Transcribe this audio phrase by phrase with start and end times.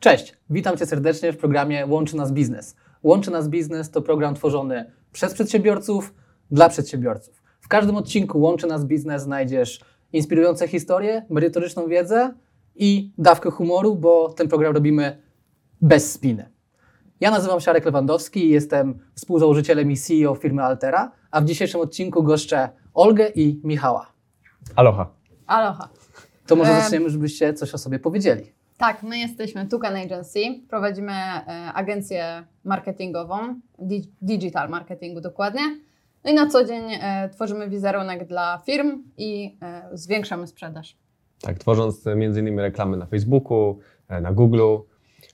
[0.00, 2.76] Cześć, witam Cię serdecznie w programie Łączy Nas Biznes.
[3.02, 6.14] Łączy Nas Biznes to program tworzony przez przedsiębiorców
[6.50, 7.42] dla przedsiębiorców.
[7.60, 9.80] W każdym odcinku Łączy Nas Biznes znajdziesz
[10.12, 12.34] inspirujące historie, merytoryczną wiedzę
[12.74, 15.22] i dawkę humoru, bo ten program robimy
[15.80, 16.48] bez spiny.
[17.20, 21.80] Ja nazywam się Arek Lewandowski i jestem współzałożycielem i CEO firmy Altera, a w dzisiejszym
[21.80, 24.12] odcinku goszczę Olgę i Michała.
[24.76, 25.10] Aloha.
[25.46, 25.88] Aloha.
[26.46, 26.82] To może Em.
[26.82, 28.59] zaczniemy, żebyście coś o sobie powiedzieli.
[28.80, 30.40] Tak, my jesteśmy Tucan Agency.
[30.68, 35.60] Prowadzimy e, agencję marketingową, di- digital marketingu dokładnie.
[36.24, 40.96] No i na co dzień e, tworzymy wizerunek dla firm i e, zwiększamy sprzedaż.
[41.40, 44.80] Tak, tworząc e, między innymi reklamy na Facebooku, e, na Google'u.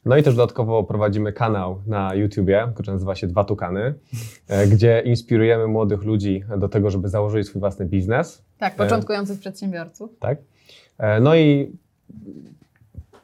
[0.05, 3.95] No i też dodatkowo prowadzimy kanał na YouTubie, który nazywa się Dwa Tukany,
[4.49, 8.45] e, gdzie inspirujemy młodych ludzi do tego, żeby założyli swój własny biznes.
[8.59, 10.11] Tak, początkujących przedsiębiorców.
[10.19, 10.39] Tak?
[10.99, 11.73] E, No i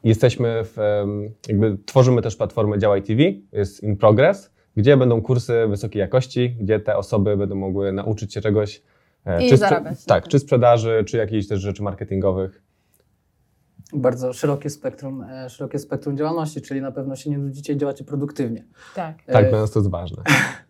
[0.04, 0.76] jesteśmy w,
[1.48, 6.80] jakby tworzymy też platformę Działaj TV, jest in progress, gdzie będą kursy wysokiej jakości, gdzie
[6.80, 8.82] te osoby będą mogły nauczyć się czegoś.
[9.26, 10.30] e, I sprze- zarabiać Tak, tym.
[10.30, 12.62] czy sprzedaży, czy jakichś też rzeczy marketingowych.
[13.94, 18.04] Bardzo szerokie spektrum, e, szerokie spektrum działalności, czyli na pewno się nie nudzicie i działacie
[18.04, 18.64] produktywnie.
[18.94, 19.16] Tak.
[19.26, 20.22] Tak, E, dla nas to jest ważne.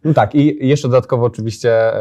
[0.04, 1.92] No tak, i jeszcze dodatkowo oczywiście,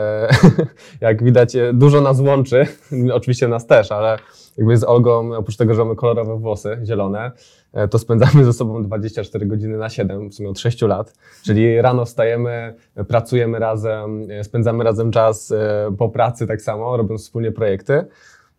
[1.02, 2.68] jak widać, dużo nas łączy,
[3.14, 4.18] oczywiście nas też, ale
[4.62, 7.31] jakby z Olgą, oprócz tego, że mamy kolorowe włosy, zielone,
[7.73, 11.81] e, to spędzamy ze sobą 24 godziny na 7, w sumie od 6 lat, czyli
[11.81, 12.76] rano wstajemy,
[13.08, 18.06] pracujemy razem, e, spędzamy razem czas e, po pracy tak samo, robiąc wspólnie projekty.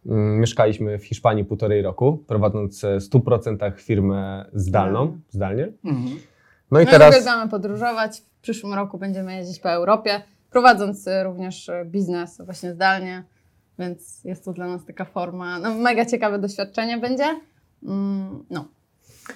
[0.06, 5.72] Mm, Mieszkaliśmy w Hiszpanii półtorej roku, prowadząc w 100% firmę zdalną, zdalnie.
[5.84, 6.04] Mhm.
[6.70, 7.14] No i No i teraz...
[7.14, 8.20] uwielbiamy podróżować.
[8.20, 13.24] W przyszłym roku będziemy jeździć po Europie, prowadząc również biznes właśnie zdalnie,
[13.78, 17.24] więc jest to dla nas taka forma, no mega ciekawe doświadczenie będzie.
[17.82, 18.64] Mm, No,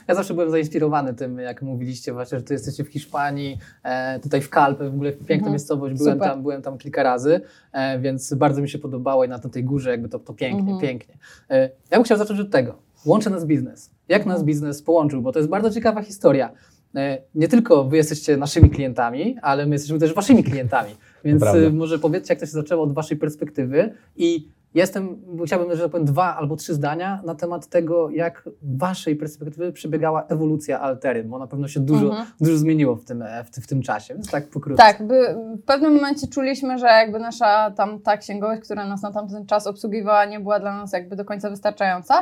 [0.09, 4.41] Ja zawsze byłem zainspirowany tym, jak mówiliście właśnie, że tu jesteście w Hiszpanii, e, tutaj
[4.41, 5.53] w Kalpę, w ogóle piękna Mhm.
[5.53, 6.28] miejscowość, byłem Super.
[6.31, 7.41] tam, byłem tam kilka razy,
[7.73, 10.81] e, więc bardzo mi się podobało i na tej górze jakby to, to pięknie, Mhm.
[10.81, 11.15] pięknie.
[11.50, 12.78] E, ja bym chciał zacząć od tego.
[13.06, 13.91] Łączy nas biznes.
[14.09, 14.37] Jak Mhm.
[14.37, 15.22] nas biznes połączył?
[15.22, 16.50] Bo to jest bardzo ciekawa historia.
[17.34, 20.91] Nie tylko wy jesteście naszymi klientami, ale my jesteśmy też waszymi klientami.
[21.25, 21.60] Więc prawda.
[21.60, 25.16] e, może powiedzcie, jak to się zaczęło od waszej perspektywy i jestem,
[25.47, 30.27] chciałbym, że tak powiem, dwa albo trzy zdania na temat tego, jak waszej perspektywy przebiegała
[30.28, 32.27] ewolucja Altery, bo na pewno się dużo, Mhm.
[32.41, 34.82] dużo zmieniło w tym, e, w, ty- w tym czasie, więc tak pokrótce.
[34.82, 39.12] Tak, by, w pewnym momencie czuliśmy, że jakby nasza tam ta księgowość, która nas na
[39.12, 42.15] tamten czas obsługiwała, nie była dla nas jakby do końca wystarczająca,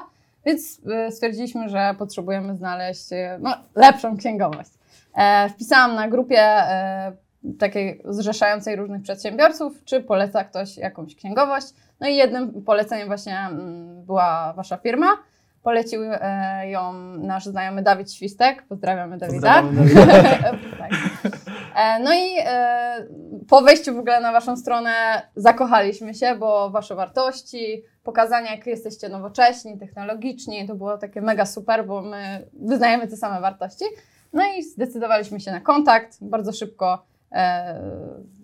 [0.46, 4.70] więc y, stwierdziliśmy, że potrzebujemy znaleźć y, no, lepszą księgowość.
[5.16, 7.12] E, wpisałam na grupie e,
[7.58, 11.66] takiej zrzeszającej różnych przedsiębiorców, czy poleca ktoś jakąś księgowość.
[12.00, 15.06] No i jednym poleceniem właśnie mm, była wasza firma.
[15.62, 18.62] Polecił e, ją nasz znajomy Dawid Świstek.
[18.68, 19.62] Pozdrawiamy Dawida.
[19.62, 20.92] Pozdrawiamy tak.
[21.76, 23.06] E, No i e,
[23.48, 24.92] po wejściu w ogóle na Waszą stronę
[25.36, 31.86] zakochaliśmy się, bo Wasze wartości, pokazanie jak jesteście nowocześni, technologiczni, to było takie mega super,
[31.86, 33.84] bo my wyznajemy te same wartości.
[34.32, 36.18] No i zdecydowaliśmy się na kontakt.
[36.20, 37.13] Bardzo szybko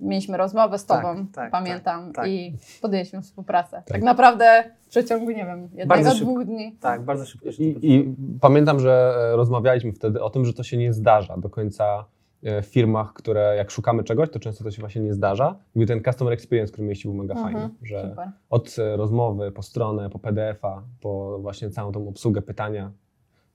[0.01, 2.29] mieliśmy rozmowę z Tak, Tobą, tak, pamiętam, tak, tak.
[2.29, 3.71] i podjęliśmy współpracę.
[3.77, 3.87] Tak.
[3.87, 4.03] Tak.
[4.03, 6.77] naprawdę w przeciągu, nie wiem, jednego, dwóch dni.
[6.81, 10.63] Tak, bardzo szybko się I, I pamiętam, że e, rozmawialiśmy wtedy o tym, że to
[10.63, 12.05] się nie zdarza do końca
[12.43, 15.57] e, w firmach, które jak szukamy czegoś, to często to się właśnie nie zdarza.
[15.77, 18.31] I ten customer experience, który mieliście, był mega Mhm, fajny, że Super.
[18.51, 22.93] od e, rozmowy po stronę, po PDF-a, po właśnie całą tą obsługę pytania,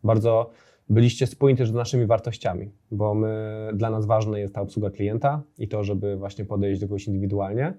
[0.03, 0.49] bardzo
[0.89, 5.41] byliście spójni też z naszymi wartościami, bo my, dla nas ważna jest ta obsługa klienta
[5.57, 7.73] i to, żeby właśnie podejść do kogoś indywidualnie.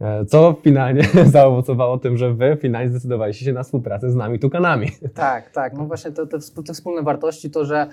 [0.00, 1.02] E, Co finalnie
[1.32, 4.88] zaowocowało tym, że wy finalnie zdecydowaliście się na współpracę z nami, tukanami.
[5.14, 5.74] Tak, tak.
[5.74, 7.86] No właśnie te, te, te wspólne wartości, to, że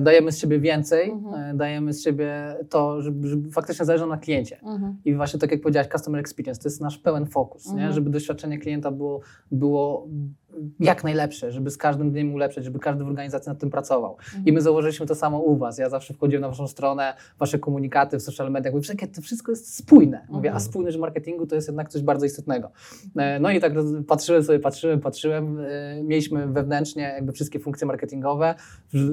[0.00, 1.50] dajemy z siebie więcej, Mhm.
[1.50, 4.60] e, dajemy z siebie to, żeby, żeby faktycznie zależy nam na kliencie.
[4.62, 4.96] Mhm.
[5.04, 7.72] I właśnie tak jak powiedziałaś, customer experience to jest nasz pełen fokus, nie?
[7.72, 7.92] Mhm.
[7.92, 9.20] żeby doświadczenie klienta było,
[9.52, 10.08] było
[10.80, 14.16] jak najlepsze, żeby z każdym dniem ulepszać, żeby każdy w organizacji nad tym pracował.
[14.46, 15.78] I my założyliśmy to samo u Was.
[15.78, 19.52] Ja zawsze wchodziłem na Waszą stronę, Wasze komunikaty w social mediach, mówię, "Czekaj, to wszystko
[19.52, 20.26] jest spójne.
[20.28, 20.60] Mówię, a Mhm.
[20.70, 22.70] spójność w marketingu to jest jednak coś bardzo istotnego.
[23.16, 23.72] E, No i tak
[24.06, 28.54] patrzyłem sobie, patrzyłem, patrzyłem, e, mieliśmy wewnętrznie jakby wszystkie funkcje marketingowe,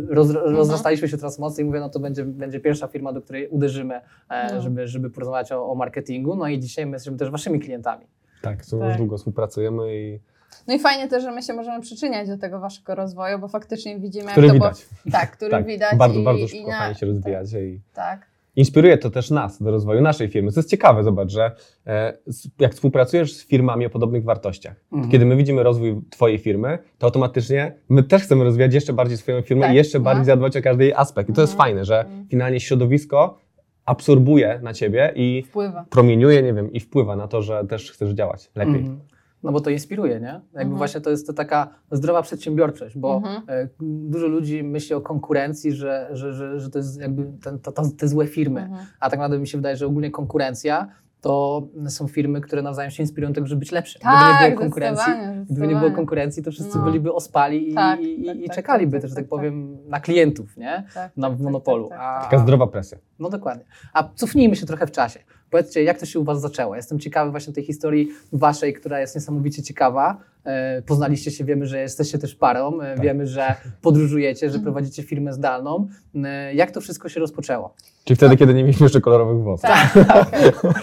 [0.09, 3.47] roz, rozrastaliśmy się coraz mocniej i mówię, no to będzie, będzie pierwsza firma, do której
[3.47, 4.61] uderzymy, e, No.
[4.61, 6.35] żeby, żeby porozmawiać o, o marketingu.
[6.35, 8.05] No i dzisiaj my jesteśmy też Waszymi klientami.
[8.41, 8.79] Tak, z Tak.
[8.87, 10.19] już długo współpracujemy i
[10.67, 13.99] No i fajnie też, że my się możemy przyczyniać do tego waszego rozwoju, bo faktycznie
[13.99, 14.85] widzimy, który jak to widać.
[15.03, 15.11] było.
[15.11, 15.95] Tak, który tak, widać.
[15.97, 18.25] bardzo, i, bardzo i szybko na- fajnie się rozwijacie i Tak.
[18.55, 20.51] Inspiruje to też nas do rozwoju naszej firmy.
[20.51, 21.51] To jest ciekawe, zobacz, że
[21.87, 22.13] e,
[22.59, 25.11] jak współpracujesz z firmami o podobnych wartościach, Mhm.
[25.11, 29.41] kiedy my widzimy rozwój Twojej firmy, to automatycznie my też chcemy rozwijać jeszcze bardziej swoją
[29.41, 30.03] firmę Tak, i jeszcze no.
[30.05, 31.29] bardziej zadbać o każdy jej aspekt.
[31.29, 31.67] I to jest Mhm.
[31.67, 32.27] fajne, że Mhm.
[32.27, 33.37] finalnie środowisko
[33.85, 35.85] absorbuje na Ciebie i Wpływa.
[35.89, 38.75] promieniuje, nie wiem, i wpływa na to, że też chcesz działać lepiej.
[38.75, 38.99] Mhm.
[39.45, 40.27] No bo to inspiruje, nie?
[40.27, 40.77] Jakby Mhm.
[40.77, 43.41] właśnie to jest to taka zdrowa przedsiębiorczość, bo Mhm.
[43.47, 47.71] e, dużo ludzi myśli o konkurencji, że, że, że, że to jest jakby ten, to,
[47.71, 48.61] to, te złe firmy.
[48.61, 48.85] Mhm.
[48.99, 50.87] A tak naprawdę mi się wydaje, że ogólnie konkurencja
[51.21, 53.99] to są firmy, które nawzajem się inspirują tego, żeby być lepsze.
[53.99, 56.83] Tak, Gdyby nie było konkurencji, zdecydowanie, gdyby nie było konkurencji, to wszyscy No.
[56.83, 59.77] byliby ospali i, Tak, i, tak, i tak, czekaliby tak, też, tak, tak tak, powiem,
[59.89, 60.83] na klientów, nie?
[60.93, 61.89] Tak, Na, tak, w monopolu.
[61.89, 62.23] tak, tak, tak.
[62.31, 62.97] Taka zdrowa presja.
[63.19, 63.65] No dokładnie.
[63.93, 65.19] A cofnijmy się trochę w czasie.
[65.49, 66.75] Powiedzcie, jak to się u Was zaczęło?
[66.75, 70.17] Jestem ciekawy właśnie tej historii Waszej, która jest niesamowicie ciekawa.
[70.45, 73.03] E, Poznaliście się, wiemy, że jesteście też parą, e, Tak.
[73.03, 74.63] wiemy, że podróżujecie, że Mhm.
[74.63, 75.87] prowadzicie firmę zdalną.
[76.25, 77.73] E, Jak to wszystko się rozpoczęło?
[78.03, 79.61] Czyli wtedy, kiedy nie mieliśmy jeszcze kolorowych włosów.
[79.69, 80.31] Tak, tak.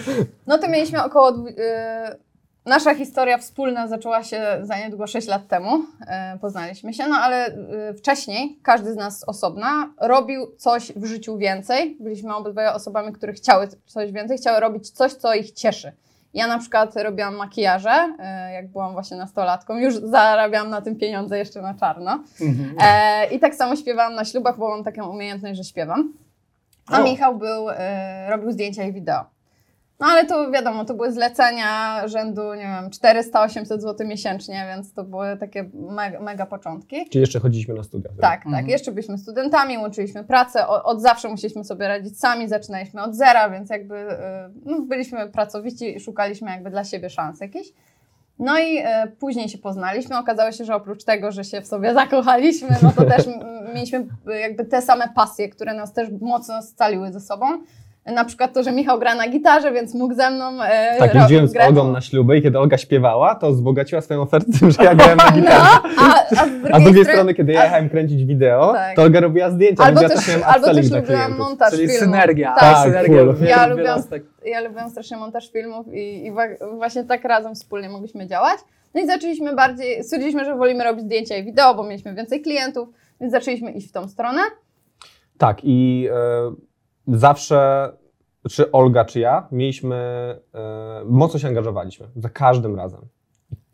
[0.47, 1.31] No to mieliśmy około.
[1.31, 1.53] dwu- y,
[2.65, 5.75] nasza historia wspólna zaczęła się za niedługo 6 lat temu.
[6.35, 11.37] y, poznaliśmy się, no ale y, wcześniej każdy z nas osobna robił coś w życiu
[11.37, 11.97] więcej.
[11.99, 15.91] Byliśmy obydwoje osobami, które chciały coś więcej, chciały robić coś, co ich cieszy.
[16.33, 18.15] Ja na przykład robiłam makijaże,
[18.49, 19.77] y, jak byłam właśnie nastolatką.
[19.77, 22.23] Już zarabiałam na tym pieniądze jeszcze na czarno.
[22.81, 26.13] E, I tak samo śpiewałam na ślubach, bo mam taką umiejętność, że śpiewam.
[26.87, 27.03] A O.
[27.03, 29.32] Michał był, e, robił zdjęcia i wideo.
[29.99, 35.03] No ale to wiadomo, to były zlecenia rzędu, nie wiem, 400-800 zł miesięcznie, więc to
[35.03, 37.09] były takie mega, mega początki.
[37.09, 38.09] Czyli jeszcze chodziliśmy na studia.
[38.21, 38.63] Tak, Mhm.
[38.63, 38.71] tak.
[38.71, 43.49] Jeszcze byliśmy studentami, łączyliśmy pracę, o, od zawsze musieliśmy sobie radzić sami, zaczynaliśmy od zera,
[43.49, 47.69] więc jakby e, no, byliśmy pracowici i szukaliśmy jakby dla siebie szans jakichś.
[48.39, 50.17] No i e, później się poznaliśmy.
[50.17, 53.25] Okazało się, że oprócz tego, że się w sobie zakochaliśmy, no to też
[53.73, 54.07] mieliśmy
[54.41, 57.45] jakby te same pasje, które nas też mocno scaliły ze sobą.
[58.05, 61.19] Na przykład to, że Michał gra na gitarze, więc mógł ze mną e, Tak, ro-
[61.19, 61.57] jeździłem z.
[61.57, 65.17] Olgą na śluby i kiedy Olga śpiewała, to wzbogaciła swoją ofertę tym, że ja grałem
[65.17, 65.79] na gitarze.
[65.95, 68.95] No, a, a z drugiej, A z drugiej strony, kiedy ja jechałem kręcić wideo, Tak.
[68.95, 71.37] to Olga robiła zdjęcia, albo więc ja też, też miałem albo też lubiłam klientów.
[71.37, 71.99] montaż Czyli filmu.
[71.99, 72.55] synergia.
[72.59, 73.07] Tak, synergia.
[73.23, 73.33] full.
[73.35, 74.01] wielu- Ja lubiłam-
[74.45, 76.31] ja lubiłam strasznie montaż filmów i, i
[76.77, 78.59] właśnie tak razem wspólnie mogliśmy działać.
[78.93, 82.89] No i zaczęliśmy bardziej, stwierdziliśmy, że wolimy robić zdjęcia i wideo, bo mieliśmy więcej klientów,
[83.21, 84.41] więc zaczęliśmy iść w tą stronę.
[85.37, 86.72] Tak, i e,
[87.07, 87.91] zawsze,
[88.49, 93.01] czy Olga, czy ja, mieliśmy, e, mocno się angażowaliśmy, za każdym razem.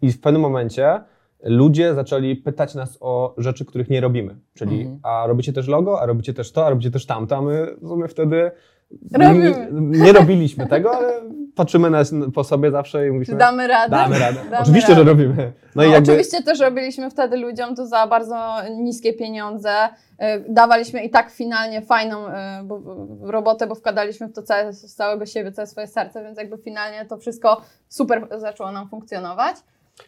[0.01, 1.01] I w pewnym momencie
[1.43, 4.35] ludzie zaczęli pytać nas o rzeczy, których nie robimy.
[4.53, 4.99] Czyli, Mhm.
[5.03, 7.87] a robicie też logo, a robicie też to, a robicie też tamto, a my w
[7.87, 8.51] sumie wtedy
[9.13, 9.67] Robimy.
[9.71, 11.13] nie, nie robiliśmy tego, ale
[11.55, 12.03] patrzymy na,
[12.33, 13.95] po sobie zawsze i Czy mówiliśmy, damy radę?
[13.95, 14.39] damy radę.
[14.51, 15.03] Damy Oczywiście, radę.
[15.03, 15.35] że robimy.
[15.35, 19.71] No, No i jakby, Oczywiście też robiliśmy wtedy ludziom to za bardzo niskie pieniądze.
[19.87, 22.31] Y, Dawaliśmy i tak finalnie fajną y,
[22.63, 22.81] bo,
[23.21, 27.05] robotę, bo wkładaliśmy w to całe, z całego siebie, całe swoje serce, więc jakby finalnie
[27.05, 29.55] to wszystko super zaczęło nam funkcjonować.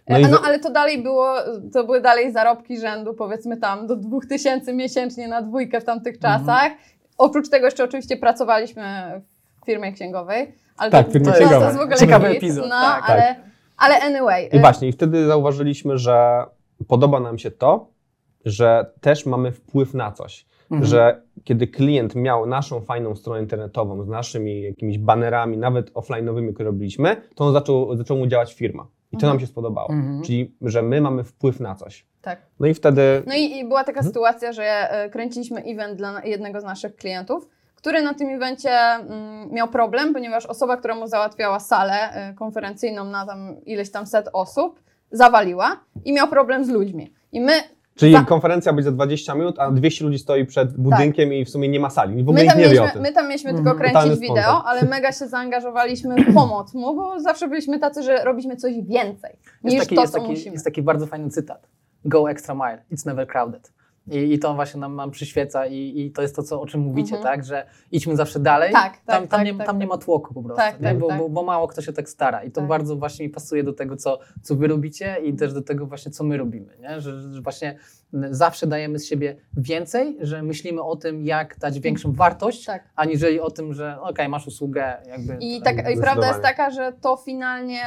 [0.10, 1.34] No No, i no za- ale to dalej było,
[1.74, 6.32] to były dalej zarobki rzędu powiedzmy tam do 2000 miesięcznie na dwójkę w tamtych Mhm.
[7.22, 8.84] Oprócz tego jeszcze oczywiście pracowaliśmy
[9.62, 10.54] w firmie księgowej.
[10.78, 11.66] Ale Tak, to, w firmie to, to, księgowej.
[11.68, 13.36] jest w ogóle Ciekawy hit, epizod, No, tak, ale,
[13.78, 14.50] ale anyway.
[14.54, 16.44] I właśnie, i wtedy zauważyliśmy, że
[16.88, 17.88] podoba nam się to,
[18.46, 20.46] że też mamy wpływ na coś.
[20.72, 20.90] Mhm.
[20.90, 26.66] Że kiedy klient miał naszą fajną stronę internetową z naszymi jakimiś banerami, nawet offline'owymi, które
[26.70, 28.88] robiliśmy, to on zaczął, zaczął mu działać firma.
[29.12, 29.34] I to Mhm.
[29.34, 29.90] nam się spodobało.
[29.90, 30.22] Mhm.
[30.24, 32.06] Czyli, że my mamy wpływ na coś.
[32.22, 32.40] Tak.
[32.60, 34.06] No i wtedy No i, i była taka Mhm.
[34.06, 39.52] sytuacja, że e, kręciliśmy event dla jednego z naszych klientów, który na tym evencie mm,
[39.52, 44.30] miał problem, ponieważ osoba, która mu załatwiała salę e, konferencyjną na tam ileś tam set
[44.34, 44.80] osób,
[45.12, 47.14] zawaliła i miał problem z ludźmi.
[47.32, 47.54] I my,
[47.96, 51.50] Czyli Za- konferencja będzie za 20 minut, a 200 ludzi stoi przed budynkiem i w
[51.50, 52.24] sumie nie ma sali.
[52.24, 53.02] W ogóle my, tam nie wie o mieliśmy, tym.
[53.02, 53.66] my tam mieliśmy Mhm.
[53.66, 58.04] tylko Totalny kręcić wideo, ale mega się zaangażowaliśmy w pomoc mu, bo zawsze byliśmy tacy,
[58.04, 59.32] że robiliśmy coś więcej
[59.64, 60.54] niż Jest taki, to, jest, co taki, musimy.
[60.54, 61.68] jest taki bardzo fajny cytat.
[62.06, 63.72] Go extra mile, it's never crowded.
[64.08, 66.82] I, I to właśnie nam, nam przyświeca i, i to jest to, co, o czym
[66.82, 67.24] mówicie, Mhm.
[67.24, 68.72] tak, że idźmy zawsze dalej.
[68.72, 69.90] Tak, tak, tam, tam, tak, nie, tak, tam nie tak.
[69.90, 70.88] ma tłoku po prostu, Tak, nie?
[70.88, 71.18] tak, bo, tak.
[71.20, 72.70] Bo, bo mało kto się tak stara i to Tak.
[72.70, 76.12] bardzo właśnie mi pasuje do tego, co, co wy robicie i też do tego właśnie,
[76.12, 77.02] co my robimy, nie?
[77.02, 77.78] Że, że właśnie
[78.30, 82.84] zawsze dajemy z siebie więcej, że myślimy o tym, jak dać większą wartość, Tak.
[82.96, 85.38] aniżeli o tym, że okej, masz usługę, jakby...
[85.40, 87.84] I, tak, I prawda jest taka, że to finalnie,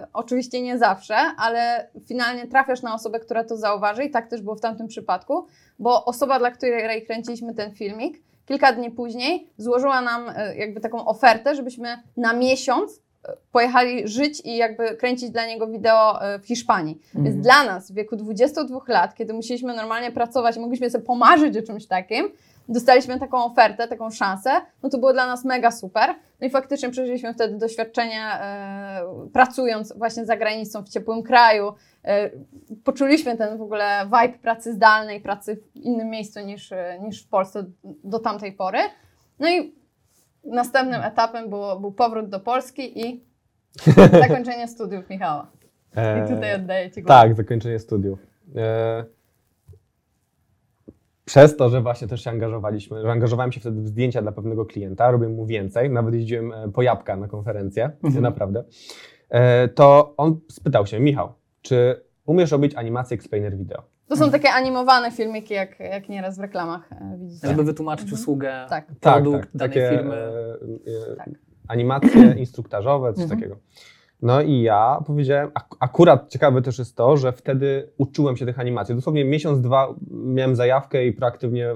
[0.00, 4.42] y, oczywiście nie zawsze, ale finalnie trafiasz na osobę, która to zauważy i tak też
[4.42, 5.46] było w tamtym przypadku,
[5.78, 11.06] bo osoba, dla której kręciliśmy ten filmik, kilka dni później złożyła nam y, jakby taką
[11.06, 13.05] ofertę, żebyśmy na miesiąc
[13.52, 17.00] pojechali żyć i jakby kręcić dla niego wideo e, w Hiszpanii.
[17.14, 17.42] Więc Mhm.
[17.42, 21.86] dla nas w wieku 22 lat, kiedy musieliśmy normalnie pracować, mogliśmy sobie pomarzyć o czymś
[21.86, 22.28] takim,
[22.68, 24.50] dostaliśmy taką ofertę, taką szansę,
[24.82, 26.14] no to było dla nas mega super.
[26.40, 29.02] No i faktycznie przeżyliśmy wtedy doświadczenie e,
[29.32, 31.72] pracując właśnie za granicą, w ciepłym kraju.
[32.04, 32.30] E,
[32.84, 37.28] poczuliśmy ten w ogóle vibe pracy zdalnej, pracy w innym miejscu niż, e, niż w
[37.28, 37.64] Polsce
[38.04, 38.78] do tamtej pory.
[39.38, 39.74] No i
[40.46, 43.24] następnym etapem było, był powrót do Polski i
[44.20, 45.50] zakończenie studiów Michała.
[45.92, 47.08] I tutaj oddaję Ci głos.
[47.08, 48.18] Tak, zakończenie studiów.
[48.56, 49.04] E,
[51.24, 54.66] przez to, że właśnie też się angażowaliśmy, że angażowałem się wtedy w zdjęcia dla pewnego
[54.66, 58.22] klienta, robiłem mu więcej, nawet jeździłem e, po jabłka na konferencję, Mhm.
[58.30, 58.64] naprawdę,
[59.28, 63.82] e, to on spytał się, Michał, czy umiesz robić animację explainer video?
[64.08, 67.48] To są takie animowane filmiki, jak, jak nieraz w reklamach e, widzicie.
[67.48, 68.20] Żeby wytłumaczyć Mhm.
[68.22, 68.86] usługę, Tak.
[69.00, 70.14] produkt danej takie, firmy.
[70.14, 71.28] e, e, Tak.
[71.68, 73.40] Animacje instruktażowe, coś Mhm.
[73.40, 73.60] takiego.
[74.22, 78.58] No i ja powiedziałem, ak- akurat ciekawe też jest to, że wtedy uczyłem się tych
[78.58, 78.94] animacji.
[78.94, 81.74] Dosłownie miesiąc, dwa miałem zajawkę i proaktywnie e,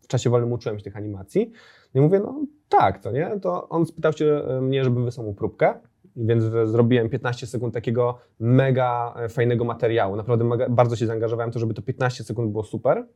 [0.00, 1.52] w czasie wolnym uczyłem się tych animacji.
[1.94, 3.30] No i mówię, no tak, to nie?
[3.42, 5.74] To on spytał się e, mnie, żebym wysłał mu próbkę.
[6.20, 10.16] Więc zrobiłem 15 sekund takiego mega e, fajnego materiału.
[10.16, 13.06] Naprawdę mega, bardzo się zaangażowałem w to, żeby to 15 sekund było super.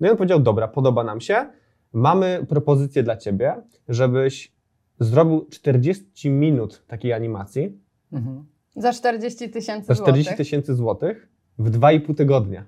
[0.00, 1.46] No i on powiedział, dobra, podoba nam się.
[1.92, 3.54] Mamy propozycję dla ciebie,
[3.88, 4.52] żebyś
[5.00, 8.46] zrobił 40 minut takiej animacji Mhm.
[8.76, 10.36] Za 40 tysięcy za 40 złotych.
[10.36, 12.64] tysięcy złotych w 2,5 tygodnia.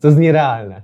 [0.00, 0.82] To jest nierealne.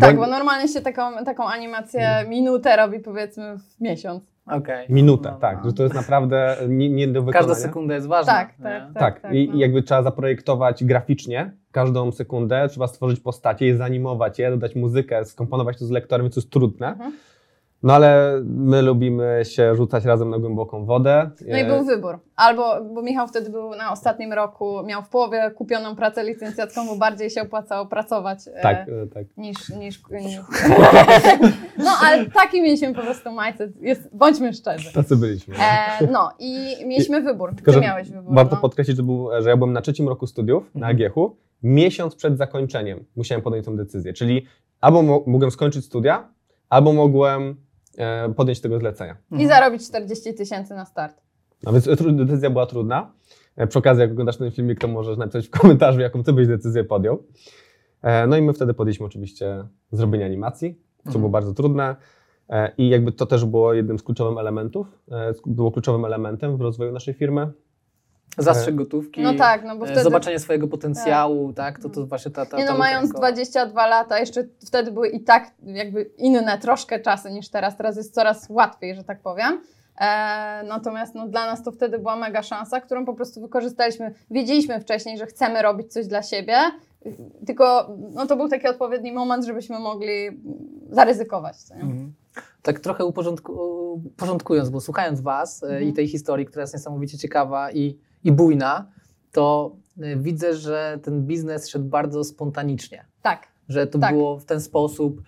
[0.00, 4.22] Tak, Bo- bo normalnie się taką, taką animację minutę robi powiedzmy w miesiąc.
[4.46, 4.86] Okej.
[4.88, 5.58] Minuta, No, tak.
[5.58, 5.70] no.
[5.70, 7.48] Że to jest naprawdę nie, nie do wykonania.
[7.48, 8.32] Każda sekunda jest ważna.
[8.32, 9.54] Tak, tak, Tak, tak, i, no.
[9.54, 15.24] i jakby trzeba zaprojektować graficznie każdą sekundę, trzeba stworzyć postacie, je zanimować je, dodać muzykę,
[15.24, 16.88] skomponować to z lektorem, to jest trudne.
[16.88, 17.12] Mhm.
[17.82, 21.30] No ale my lubimy się rzucać razem na głęboką wodę.
[21.48, 22.18] No i E, był wybór.
[22.36, 26.96] Albo, bo Michał wtedy był na ostatnim roku, miał w połowie kupioną pracę licencjacką, bo
[26.96, 29.26] bardziej się opłacało pracować e, Tak, e, tak.
[29.36, 30.36] niż, niż, niż...
[31.78, 34.92] No, ale taki mieliśmy po prostu mindset, jest, bądźmy szczerzy.
[34.92, 35.54] Tacy byliśmy.
[35.56, 37.54] E, no i mieliśmy wybór.
[37.56, 38.34] Tylko, Ty miałeś wybór.
[38.34, 38.60] Warto no.
[38.60, 41.06] podkreślić, że, był, że ja byłem na trzecim roku studiów na Mhm.
[41.06, 41.36] AGH-u.
[41.62, 44.12] Miesiąc przed zakończeniem musiałem podjąć tę decyzję.
[44.12, 44.46] Czyli
[44.80, 46.28] albo mo- mogłem skończyć studia,
[46.68, 47.56] albo mogłem
[48.36, 49.16] podjąć tego zlecenia.
[49.30, 49.48] I Mhm.
[49.48, 51.22] zarobić 40 tysięcy na start.
[51.62, 53.12] No więc decyzja była trudna.
[53.56, 56.46] E, Przy okazji, jak oglądasz ten filmik, to możesz napisać w komentarzu, jaką ty byś
[56.48, 57.22] decyzję podjął.
[58.02, 61.20] E, No i my wtedy podjęliśmy oczywiście zrobienie animacji, co Mhm.
[61.20, 61.96] było bardzo trudne.
[62.48, 66.60] E, I jakby to też było jednym z kluczowych elementów, e, było kluczowym elementem w
[66.60, 67.52] rozwoju naszej firmy.
[68.38, 69.20] Zastrzyk gotówki.
[69.20, 70.02] No tak, no bo e, wtedy...
[70.02, 71.78] Zobaczenie swojego potencjału, tak?
[71.78, 73.32] To, to właśnie ta, ta, Nie no, mając rękowa.
[73.32, 77.76] 22 lata, jeszcze wtedy były i tak jakby inne troszkę czasy niż teraz.
[77.76, 79.60] Teraz jest coraz łatwiej, że tak powiem.
[80.00, 84.14] E, natomiast no, dla nas to wtedy była mega szansa, którą po prostu wykorzystaliśmy.
[84.30, 86.56] Wiedzieliśmy wcześniej, że chcemy robić coś dla siebie,
[87.46, 90.40] tylko no, to był taki odpowiedni moment, żebyśmy mogli
[90.90, 91.56] zaryzykować.
[91.72, 92.12] Mhm.
[92.62, 93.52] Tak trochę uporządku,
[94.06, 95.84] uporządkując, bo słuchając Was e, Mhm.
[95.84, 98.86] i tej historii, która jest niesamowicie ciekawa i, i bujna,
[99.32, 103.04] to e, widzę, że ten biznes szedł bardzo spontanicznie.
[103.22, 104.14] Tak, Że to Tak.
[104.14, 105.22] było w ten sposób,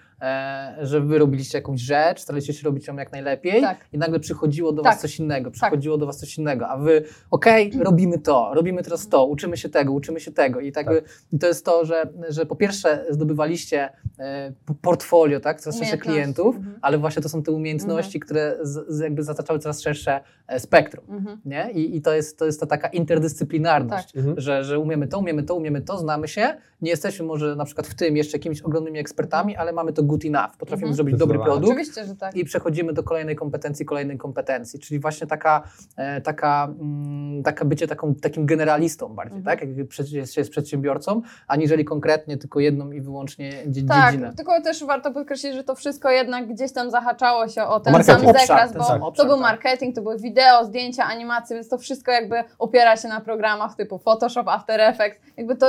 [0.82, 3.78] że wy robiliście jakąś rzecz, staraliście się robić ją jak najlepiej Tak.
[3.92, 4.92] i nagle przychodziło do Tak.
[4.92, 9.08] was coś innego, przychodziło do was coś innego, a wy, okej, robimy to, robimy teraz
[9.08, 11.04] to, uczymy się tego, uczymy się tego i, tak, Tak.
[11.32, 13.88] i to jest to, że, że po pierwsze zdobywaliście
[14.18, 14.52] e,
[14.82, 16.78] portfolio, tak, coraz szersze klientów, Mhm.
[16.82, 21.04] ale właśnie to są te umiejętności, które z, z jakby zataczały coraz szersze e, spektrum,
[21.08, 21.40] mhm.
[21.44, 21.70] nie?
[21.72, 24.40] I, i to, jest, to jest ta taka interdyscyplinarność, Mhm.
[24.40, 26.56] że, że umiemy to, umiemy to, umiemy to, znamy się.
[26.82, 30.24] Nie jesteśmy może na przykład w tym jeszcze jakimiś ogromnymi ekspertami, ale mamy to good
[30.24, 30.56] enough.
[30.58, 30.94] Potrafimy Mhm.
[30.96, 32.36] zrobić dobry produkt oczywiście, że tak.
[32.36, 34.80] i przechodzimy do kolejnej kompetencji, kolejnej kompetencji.
[34.80, 35.62] Czyli właśnie taka,
[35.96, 39.58] e, taka, mm, taka bycie taką, takim generalistą bardziej, Mhm.
[39.58, 39.68] tak?
[39.68, 39.76] Jak
[40.14, 44.32] jest, jest przedsiębiorcą, aniżeli konkretnie tylko jedną i wyłącznie Tak, dziedzinę.
[44.36, 48.20] tylko też warto podkreślić, że to wszystko jednak gdzieś tam zahaczało się o ten marketing.
[48.20, 49.52] sam Obszar, zakres, ten bo sam obszar, to był tak.
[49.52, 53.98] marketing, to były wideo, zdjęcia, animacje, więc to wszystko jakby opiera się na programach typu
[53.98, 55.20] Photoshop, After Effects.
[55.36, 55.66] Jakby to,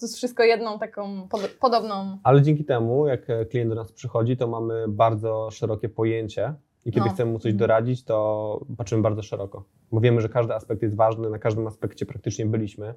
[0.00, 2.18] to jest wszystko jedną taką pod, podobną.
[2.22, 6.92] Ale dzięki temu, jak e, klient do nas przychodzi, to mamy bardzo szerokie pojęcie i
[6.92, 7.12] kiedy No.
[7.12, 7.58] chcemy mu coś Mhm.
[7.58, 9.64] doradzić, to patrzymy bardzo szeroko.
[9.92, 12.94] Bo wiemy, że każdy aspekt jest ważny, na każdym aspekcie praktycznie byliśmy.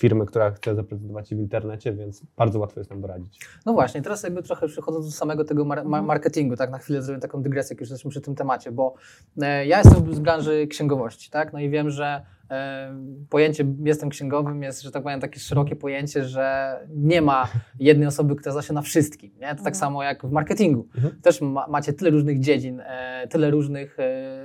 [0.00, 3.40] Firmy, która chce zaprezentować się w internecie, więc bardzo łatwo jest nam doradzić.
[3.66, 7.02] No właśnie, teraz jakby trochę przechodząc do samego tego mar- ma- marketingu, tak na chwilę
[7.02, 8.94] zrobię taką dygresję, jak już jesteśmy przy tym temacie, bo
[9.42, 12.94] e, ja jestem z branży księgowości, tak, no i wiem, że e,
[13.30, 18.36] pojęcie jestem księgowym jest, że tak powiem, takie szerokie pojęcie, że nie ma jednej osoby,
[18.36, 19.40] która zna się na wszystkim, nie?
[19.48, 19.74] To tak Mhm.
[19.74, 20.86] samo jak w marketingu.
[20.96, 21.20] Mhm.
[21.22, 24.39] Też ma, macie tyle różnych dziedzin, e, tyle różnych e,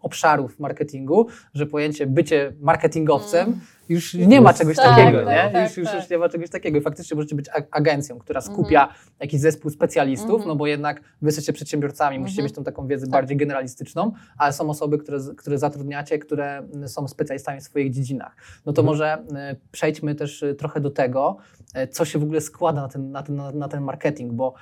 [0.00, 3.60] obszarów marketingu, że pojęcie bycie marketingowcem Mm.
[3.88, 5.52] już nie ma czegoś Tak, takiego, tak, nie?
[5.52, 5.96] tak, już, już, tak.
[6.00, 6.78] już nie ma czegoś takiego.
[6.78, 8.88] I faktycznie możecie być ag- agencją, która skupia
[9.20, 10.48] jakiś zespół specjalistów, Mhm.
[10.48, 12.44] no bo jednak wy jesteście przedsiębiorcami, musicie Mhm.
[12.44, 13.12] mieć tą taką wiedzę Tak.
[13.12, 18.36] bardziej generalistyczną, ale są osoby, które, które zatrudniacie, które mm, są specjalistami w swoich dziedzinach.
[18.66, 18.86] No to Mhm.
[18.86, 21.36] może e, przejdźmy też e, trochę do tego,
[21.74, 24.54] e, co się w ogóle składa na ten, na ten, na, ten marketing, bo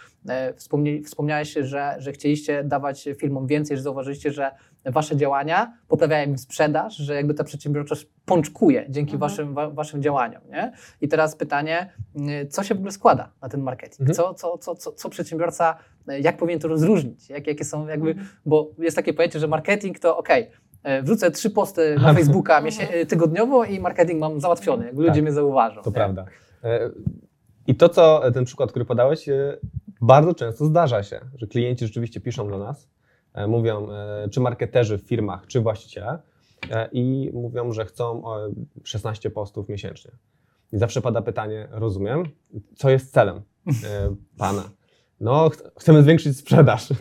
[1.04, 4.50] wspomniałeś, że, że chcieliście dawać firmom więcej, że zauważyliście, że
[4.86, 9.30] wasze działania poprawiają im sprzedaż, że jakby ta przedsiębiorczość pączkuje dzięki Mhm.
[9.30, 10.42] waszym, wa, waszym działaniom.
[10.50, 10.72] Nie?
[11.00, 11.92] I teraz pytanie,
[12.42, 14.00] y, co się w ogóle składa na ten marketing?
[14.00, 14.14] Mhm.
[14.16, 15.76] Co, co, co, co, co przedsiębiorca,
[16.10, 17.30] y, jak powinien to rozróżnić?
[17.30, 18.28] Jak, jakie są jakby, Mhm.
[18.46, 20.28] bo jest takie pojęcie, że marketing to ok,
[21.02, 22.94] wrzucę trzy posty na Facebooka Mhm.
[22.94, 25.22] y, tygodniowo i marketing mam załatwiony, jakby ludzie Tak.
[25.22, 25.82] mnie zauważą.
[25.82, 25.94] To nie?
[25.94, 26.24] prawda.
[26.64, 26.90] E,
[27.66, 29.56] I to, co ten przykład, który podałeś, e,
[30.00, 32.88] bardzo często zdarza się, że klienci rzeczywiście piszą do nas, e,
[33.48, 36.18] mówią, e, czy marketerzy w firmach, czy właściciele,
[36.70, 38.50] e, i mówią, że chcą e,
[38.84, 40.10] 16 postów miesięcznie.
[40.72, 42.24] I zawsze pada pytanie, rozumiem,
[42.76, 44.62] co jest celem e, pana?
[45.20, 46.88] No, ch- chcemy zwiększyć sprzedaż.
[46.88, 46.94] To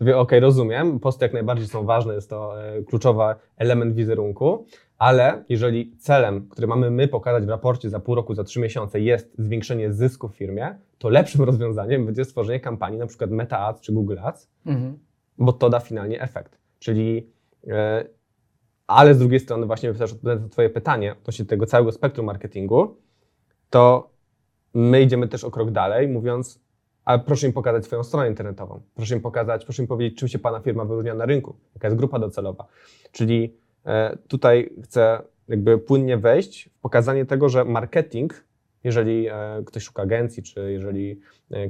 [0.00, 3.22] Mówię, ok, rozumiem, posty jak najbardziej są ważne, jest to e, kluczowy
[3.56, 4.66] element wizerunku,
[4.98, 9.00] ale jeżeli celem, który mamy my pokazać w raporcie za pół roku, za trzy miesiące
[9.00, 13.80] jest zwiększenie zysku w firmie, to lepszym rozwiązaniem będzie stworzenie kampanii, na przykład Meta Ads
[13.80, 14.98] czy Google Ads, Mhm.
[15.38, 16.58] Bo to da finalnie efekt.
[16.78, 17.30] Czyli,
[17.68, 18.04] e,
[18.86, 22.96] ale z drugiej strony, właśnie też odpowiadając na Twoje pytanie odnośnie tego całego spektrum marketingu,
[23.70, 24.10] to
[24.74, 26.60] my idziemy też o krok dalej, mówiąc,
[27.04, 30.38] ale proszę mi pokazać swoją stronę internetową, proszę mi pokazać, proszę mi powiedzieć, czym się
[30.38, 32.66] Pana firma wyróżnia na rynku, jaka jest grupa docelowa.
[33.12, 33.54] Czyli
[33.86, 38.44] e, tutaj chcę jakby płynnie wejść w pokazanie tego, że marketing,
[38.84, 41.20] jeżeli e, ktoś szuka agencji, czy jeżeli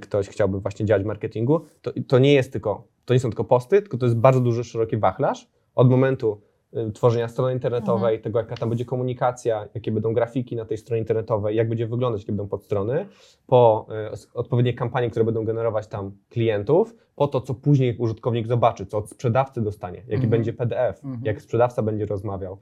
[0.01, 3.45] ktoś chciałby właśnie działać w marketingu, to, to nie jest tylko, to nie są tylko
[3.45, 6.41] posty, tylko to jest bardzo duży, szeroki wachlarz od momentu
[6.77, 11.01] y, tworzenia strony internetowej, tego jaka tam będzie komunikacja, jakie będą grafiki na tej stronie
[11.01, 13.07] internetowej, jak będzie wyglądać, jakie będą podstrony,
[13.47, 18.87] po y, odpowiednie kampanie, które będą generować tam klientów, po to, co później użytkownik zobaczy,
[18.87, 20.31] co od sprzedawcy dostanie, jaki Mhm.
[20.31, 21.21] będzie PDF, Mhm.
[21.25, 22.59] jak sprzedawca będzie rozmawiał.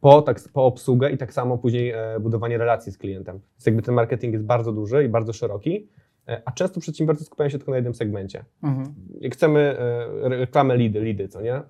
[0.00, 3.40] Po, tak, po obsługę i tak samo później e, budowanie relacji z klientem.
[3.54, 5.88] Więc jakby ten marketing jest bardzo duży i bardzo szeroki,
[6.44, 8.44] a często przedsiębiorcy skupiają się tylko na jednym segmencie.
[8.62, 8.94] Mhm.
[9.20, 9.76] Jak chcemy e,
[10.26, 11.62] re- reklamę lidy, lidy, co nie?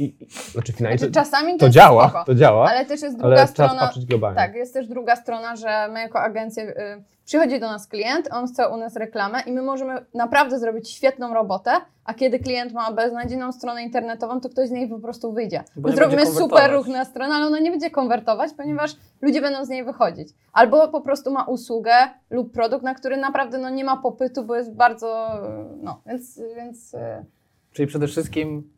[0.00, 0.14] I,
[0.52, 3.20] znaczy finalnie Znaczy, to, czasami to, to jest działa, spoko, to działa, ale też jest
[3.20, 3.86] ale druga trzeba strona.
[3.86, 4.36] patrzeć globalnie.
[4.36, 6.74] Tak, jest też druga strona, że my jako agencja y,
[7.24, 11.34] przychodzi do nas klient, on chce u nas reklamę i my możemy naprawdę zrobić świetną
[11.34, 11.70] robotę,
[12.04, 15.64] a kiedy klient ma beznadziejną stronę internetową, to ktoś z niej po prostu wyjdzie.
[15.84, 19.84] Zrobimy super ruch na stronę, ale ona nie będzie konwertować, ponieważ ludzie będą z niej
[19.84, 20.28] wychodzić.
[20.52, 21.92] Albo po prostu ma usługę
[22.30, 25.28] lub produkt, na który naprawdę no, nie ma popytu, bo jest bardzo,
[25.82, 26.98] no, więc, więc y,
[27.72, 28.70] Czyli przede wszystkim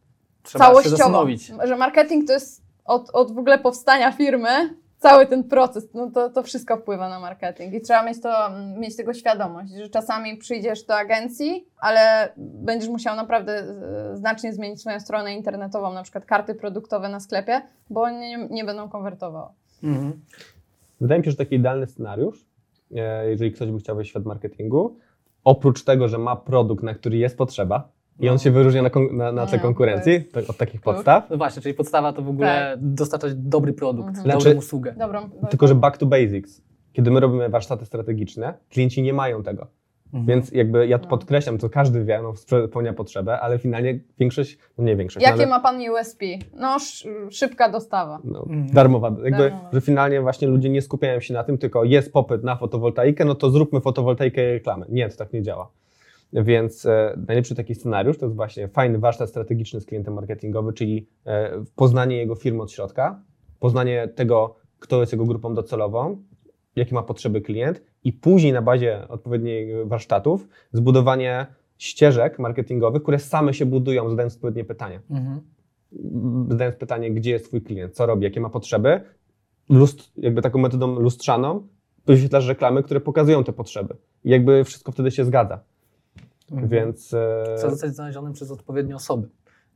[0.42, 1.52] trzeba się całościowo, zastanowić.
[1.64, 6.30] że marketing to jest od, od w ogóle powstania firmy, cały ten proces, no to,
[6.30, 10.84] to wszystko wpływa na marketing i trzeba mieć, to, mieć tego świadomość, że czasami przyjdziesz
[10.84, 16.54] do agencji, ale będziesz musiał naprawdę e, znacznie zmienić swoją stronę internetową, na przykład karty
[16.54, 19.48] produktowe na sklepie, bo nie, nie będą konwertowały.
[19.82, 20.20] Mhm.
[21.00, 22.46] Wydaje mi się, że taki idealny scenariusz,
[22.94, 24.96] e, jeżeli ktoś by chciał wejść w świat marketingu,
[25.44, 27.88] oprócz tego, że ma produkt, na który jest potrzeba
[28.20, 31.36] i on się wyróżnia na, na, na tle No, konkurencji, tak, od takich podstaw, No
[31.36, 34.24] właśnie, czyli podstawa to w ogóle dostarczać dobry produkt, Mhm.
[34.26, 34.94] dobrą Znaczy- usługę.
[34.98, 36.62] Dobrą, tylko że back to basics.
[36.92, 39.66] Kiedy my robimy warsztaty strategiczne, klienci nie mają tego.
[40.06, 40.26] Mhm.
[40.26, 41.08] Więc jakby ja No.
[41.08, 42.32] podkreślam, to każdy wie, no
[42.68, 46.22] spełnia potrzebę, ale finalnie większość, no nie większość, Jakie no, ale, ma Pan USP?
[46.60, 48.18] No, sz, szybka dostawa.
[48.24, 48.66] no, Mhm.
[48.72, 49.70] darmowa, jakby, Darmowa.
[49.72, 53.34] że finalnie właśnie ludzie nie skupiają się na tym, tylko jest popyt na fotowoltaikę, no
[53.34, 54.86] to zróbmy fotowoltaikę i reklamę.
[54.88, 55.68] Nie, to tak nie działa.
[56.32, 61.08] Więc e, najlepszy taki scenariusz to jest właśnie fajny warsztat strategiczny z klientem marketingowy, czyli
[61.26, 63.22] e, poznanie jego firmy od środka,
[63.60, 66.22] poznanie tego, kto jest jego grupą docelową,
[66.76, 71.46] jakie ma potrzeby klient i później na bazie odpowiednich warsztatów zbudowanie
[71.78, 75.00] ścieżek marketingowych, które same się budują, zadając odpowiednie pytania.
[75.10, 75.40] Mhm.
[76.48, 79.00] Zadając pytanie, gdzie jest twój klient, co robi, jakie ma potrzeby,
[79.68, 81.68] lust, jakby taką metodą lustrzaną
[82.06, 83.96] wyświetlasz reklamy, które pokazują te potrzeby.
[84.24, 85.60] I jakby wszystko wtedy się zgadza.
[86.52, 86.68] Mhm.
[86.68, 89.28] Więc e, Trzeba zostać znalezionym przez odpowiednie osoby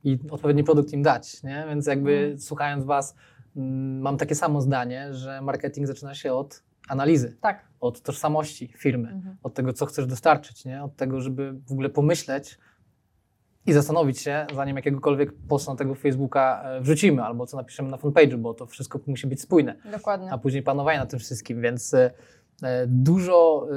[0.03, 1.65] i odpowiedni produkt im dać, nie?
[1.69, 2.39] Więc jakby Mhm.
[2.39, 3.15] słuchając Was,
[3.55, 7.65] mm, mam takie samo zdanie, że marketing zaczyna się od analizy, Tak.
[7.79, 9.37] od tożsamości firmy, Mhm.
[9.43, 10.83] od tego, co chcesz dostarczyć, nie?
[10.83, 12.59] Od tego, żeby w ogóle pomyśleć
[13.65, 17.97] i zastanowić się, zanim jakiegokolwiek posta na tego Facebooka e, wrzucimy, albo co napiszemy na
[17.97, 20.31] fanpage'u, bo to wszystko musi być spójne Dokładnie.
[20.31, 22.11] a później panowanie nad tym wszystkim, więc e,
[22.63, 23.67] e, dużo,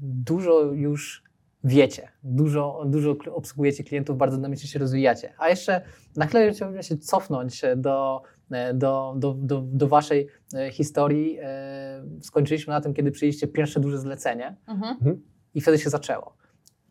[0.00, 1.25] dużo już
[1.66, 5.32] wiecie, dużo, dużo obsługujecie klientów, bardzo dynamicznie się rozwijacie.
[5.38, 5.80] A jeszcze
[6.16, 11.38] na chwilę chciałbym się cofnąć do, e, do, do, do, do Waszej e, historii.
[11.42, 15.22] E, Skończyliśmy na tym, kiedy przyjęliście pierwsze duże zlecenie Mhm.
[15.54, 16.36] i wtedy się zaczęło.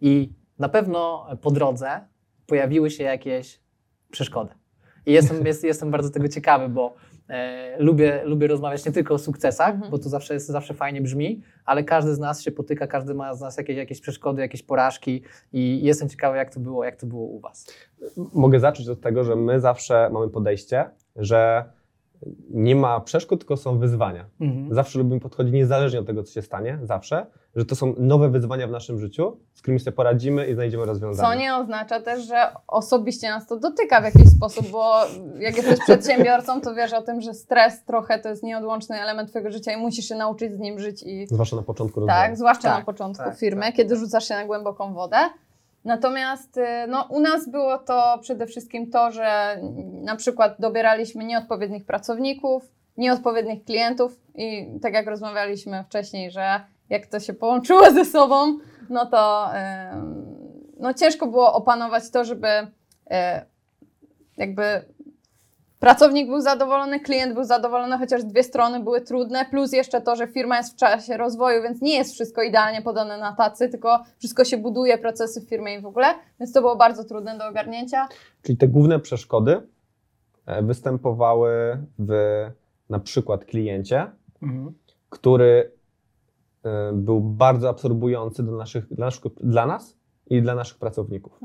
[0.01, 1.89] I na pewno po drodze
[2.47, 3.59] pojawiły się jakieś
[4.11, 4.53] przeszkody.
[5.05, 6.95] I jestem, jest, jestem bardzo tego ciekawy, bo
[7.29, 9.91] e, lubię, lubię rozmawiać nie tylko o sukcesach, Mhm.
[9.91, 13.33] bo to zawsze, jest, zawsze fajnie brzmi, ale każdy z nas się potyka, każdy ma
[13.33, 15.21] z nas jakieś, jakieś przeszkody, jakieś porażki
[15.53, 17.67] i jestem ciekawy, jak to było, jak to było u Was.
[18.33, 20.85] Mogę zacząć od tego, że my zawsze mamy podejście,
[21.15, 21.65] że
[22.49, 24.25] nie ma przeszkód, tylko są wyzwania.
[24.41, 24.73] Mhm.
[24.75, 27.25] Zawsze lubimy podchodzić niezależnie od tego, co się stanie, zawsze,
[27.55, 31.29] że to są nowe wyzwania w naszym życiu, z którymi sobie poradzimy i znajdziemy rozwiązanie.
[31.29, 32.35] Co nie oznacza też, że
[32.67, 34.93] osobiście nas to dotyka w jakiś sposób, bo
[35.39, 39.51] jak jesteś przedsiębiorcą, to wiesz o tym, że stres trochę to jest nieodłączny element twojego
[39.51, 42.19] życia i musisz się nauczyć z nim żyć i Zwłaszcza na początku rozwoju.
[42.19, 43.75] tak, zwłaszcza Tak, na początku tak, firmy, tak.
[43.75, 45.17] kiedy rzucasz się na głęboką wodę.
[45.85, 49.59] Natomiast y, no, u nas było to przede wszystkim to, że
[50.03, 57.19] na przykład dobieraliśmy nieodpowiednich pracowników, nieodpowiednich klientów i tak jak rozmawialiśmy wcześniej, że jak to
[57.19, 58.57] się połączyło ze sobą,
[58.89, 59.49] no to
[60.79, 62.65] no, ciężko było opanować to, żeby y,
[64.37, 64.63] jakby
[65.85, 70.27] pracownik był zadowolony, klient był zadowolony, chociaż dwie strony były trudne, plus jeszcze to, że
[70.27, 74.45] firma jest w czasie rozwoju, więc nie jest wszystko idealnie podane na tacy, tylko wszystko
[74.45, 76.07] się buduje, procesy w firmie i w ogóle,
[76.39, 78.07] więc to było bardzo trudne do ogarnięcia.
[78.41, 79.61] Czyli te główne przeszkody
[80.45, 81.51] e, występowały
[81.99, 82.11] w
[82.89, 84.73] na przykład kliencie, Mhm.
[85.09, 85.71] który
[86.63, 88.85] e, był bardzo absorbujący dla, naszych,
[89.43, 91.39] dla nas i dla naszych pracowników.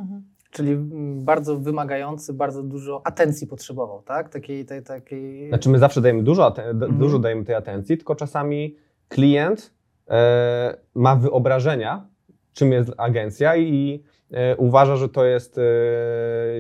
[0.51, 0.77] Czyli
[1.17, 4.29] bardzo wymagający, bardzo dużo atencji potrzebował, tak?
[4.29, 5.49] Takiej, tej, takiej...
[5.49, 6.99] Znaczy my zawsze dajemy dużo, Mhm.
[6.99, 8.77] dużo dajemy tej atencji, tylko czasami
[9.09, 9.75] klient
[10.11, 12.07] e, ma wyobrażenia,
[12.53, 15.63] czym jest agencja i e, uważa, że to jest e,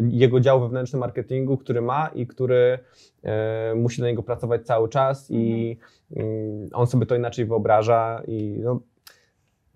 [0.08, 2.78] jego dział wewnętrzny marketingu, który ma i który
[3.22, 5.76] e, musi na niego pracować cały czas i
[6.16, 8.80] mm, on sobie to inaczej wyobraża i no,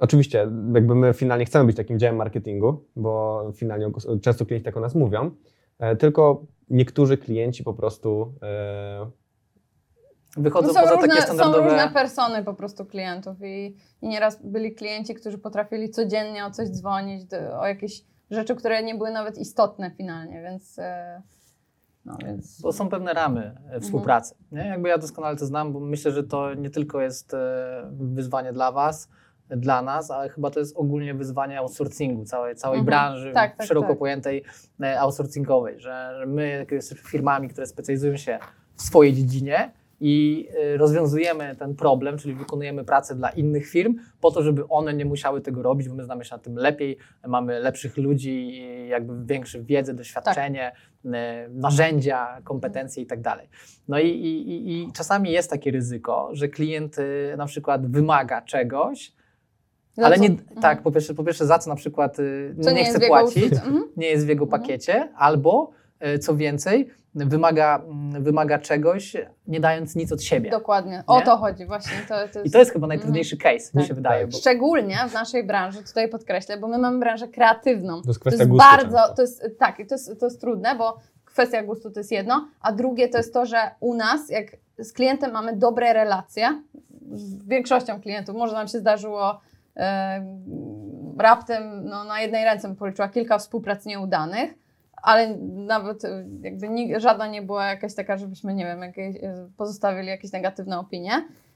[0.04, 0.38] Oczywiście,
[0.74, 3.90] jakby my finalnie chcemy być takim działem marketingu, bo finalnie
[4.22, 5.30] często klienci tak o nas mówią,
[5.78, 9.10] e, tylko niektórzy klienci po prostu e,
[10.36, 11.64] Wychodzą No są, poza różne, takie są standardowe...
[11.64, 16.68] różne persony po prostu klientów i, i nieraz byli klienci, którzy potrafili codziennie o coś
[16.68, 21.22] dzwonić, do, o jakieś rzeczy, które nie były nawet istotne finalnie, więc e,
[22.04, 22.60] no więc...
[22.60, 24.34] Bo są pewne ramy e, współpracy.
[24.52, 24.66] Nie?
[24.66, 27.36] Jakby ja doskonale to znam, bo myślę, że to nie tylko jest
[27.92, 29.08] wyzwanie dla Was,
[29.50, 32.86] dla nas, ale chyba to jest ogólnie wyzwanie outsourcingu, całej, całej Mhm.
[32.86, 33.98] branży Tak, tak, szeroko tak.
[33.98, 34.42] pojętej
[34.82, 38.38] e, outsourcingowej, że że my jesteśmy firmami, które specjalizują się
[38.76, 44.30] w swojej dziedzinie i e, rozwiązujemy ten problem, czyli wykonujemy pracę dla innych firm po
[44.30, 47.60] to, żeby one nie musiały tego robić, bo my znamy się na tym lepiej, mamy
[47.60, 50.72] lepszych ludzi, jakby większą wiedzę, doświadczenie,
[51.04, 53.48] e, narzędzia, kompetencje i tak dalej.
[53.88, 56.96] No i, i, i- czasami jest takie ryzyko, że klient
[57.36, 59.12] na przykład wymaga czegoś,
[59.96, 60.60] Za ale co- nie, mhm.
[60.60, 63.52] tak, po pierwsze, po pierwsze za co na przykład y, Co nie, chce płacić.
[63.52, 63.84] Mhm.
[63.96, 64.62] nie jest w jego Mhm.
[64.62, 65.70] pakiecie, albo
[66.14, 70.50] y, co więcej, wymaga, mm, wymaga czegoś, nie dając nic od siebie.
[70.50, 71.24] Dokładnie, o Nie?
[71.24, 71.92] to chodzi właśnie.
[72.08, 72.46] To, to jest...
[72.46, 73.86] I to jest chyba najtrudniejszy case, mi Tak.
[73.88, 74.20] się wydaje.
[74.22, 74.30] Tak.
[74.30, 78.02] Bo, Szczególnie w naszej branży, tutaj podkreślę, bo my mamy branżę kreatywną.
[78.02, 79.14] To jest To kwestia jest gustu bardzo, często.
[79.14, 82.48] to jest, tak, i to jest, to jest trudne, bo kwestia gustu to jest jedno,
[82.60, 84.46] a drugie to jest to, że u nas, jak
[84.78, 86.62] z klientem mamy dobre relacje,
[87.12, 89.40] z większością klientów, może nam się zdarzyło
[91.18, 94.54] raptem no, na jednej ręce policzyła kilka współprac nieudanych,
[95.04, 99.48] ale nawet e, jakby nig- żadna nie była jakaś taka, żebyśmy, nie wiem, jakieś, e,
[99.56, 101.12] pozostawili jakieś negatywne opinie,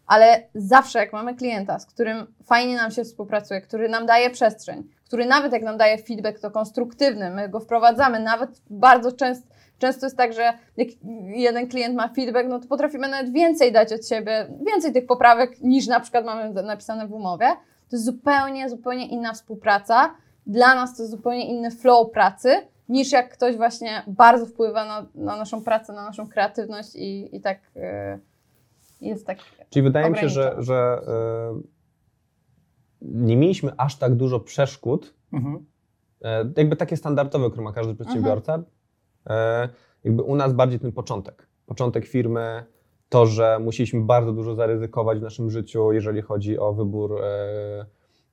[0.06, 4.84] ale zawsze jak mamy klienta, z którym fajnie nam się współpracuje, który nam daje przestrzeń,
[5.04, 10.06] który nawet jak nam daje feedback, to konstruktywny, my go wprowadzamy, nawet bardzo często, często
[10.06, 10.88] jest tak, że jak
[11.24, 15.60] jeden klient ma feedback, no to potrafimy nawet więcej dać od siebie, więcej tych poprawek
[15.60, 17.46] niż na przykład mamy napisane w umowie.
[17.90, 20.14] To jest zupełnie, zupełnie inna współpraca.
[20.46, 22.48] Dla nas to jest zupełnie inny flow pracy,
[22.88, 27.40] niż jak ktoś właśnie bardzo wpływa na, na naszą pracę, na naszą kreatywność i, i
[27.40, 28.20] tak yy,
[29.00, 29.38] jest tak
[29.70, 31.60] Czyli wydaje mi się, że, że e,
[33.02, 35.66] nie mieliśmy aż tak dużo przeszkód, mhm.
[36.22, 38.62] e, jakby takie standardowe, które ma każdy przedsiębiorca.
[39.30, 39.68] E,
[40.04, 41.48] jakby u nas bardziej ten początek.
[41.66, 42.64] Początek firmy,
[43.08, 47.86] to, że musieliśmy bardzo dużo zaryzykować w naszym życiu, jeżeli chodzi o wybór e,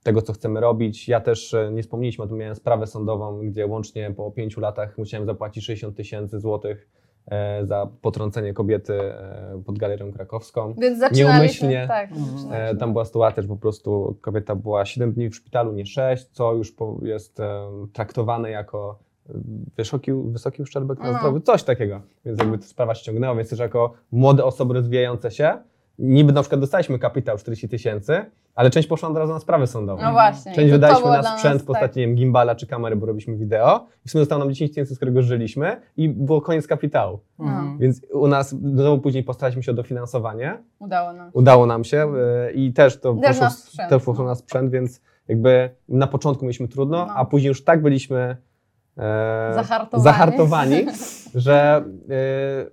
[0.04, 1.08] tego, co chcemy robić.
[1.08, 4.98] Ja też e, nie wspomnieliśmy o tym, miałem sprawę sądową, gdzie łącznie po pięciu latach
[4.98, 6.90] musiałem zapłacić 60 tysięcy złotych
[7.28, 9.00] e, za potrącenie kobiety
[9.66, 10.74] pod galerią krakowską.
[10.78, 11.86] Więc Nieumyślnie.
[11.88, 12.78] tak, Mhm.
[12.78, 16.54] Tam była sytuacja, że po prostu kobieta była 7 dni w szpitalu, nie 6, co
[16.54, 17.38] już jest
[17.94, 19.05] traktowane jako
[19.78, 21.18] wysoki, wysoki uszczerbek na No.
[21.20, 22.02] zdrowiu, coś takiego.
[22.26, 25.58] Więc jakby ta sprawa się ciągnęła, więc też jako młode osoby rozwijające się,
[26.00, 30.04] niby na przykład dostaliśmy kapitał 40 tysięcy, ale część poszła od razu na sprawy sądowe.
[30.04, 30.54] No właśnie.
[30.56, 33.38] Część to- to wydaliśmy na sprzęt w postaci nie wiem, gimbala czy kamery, bo robiliśmy
[33.38, 37.20] wideo i w sumie zostało nam 10 tysięcy, z którego żyliśmy i było koniec kapitału.
[37.40, 37.78] Mhm.
[37.78, 41.30] Więc u nas znowu później postaraliśmy się o dofinansowanie, Tak, udało nam.
[41.34, 42.14] udało nam się
[42.50, 44.30] y, i też to Też poszło, na sprzęt, też poszło no.
[44.30, 47.14] na sprzęt, więc jakby na początku mieliśmy trudno, No.
[47.16, 48.38] a później już tak byliśmy e,
[49.56, 50.04] Zahartowani.
[50.04, 50.86] zahartowani,
[51.36, 52.72] że y,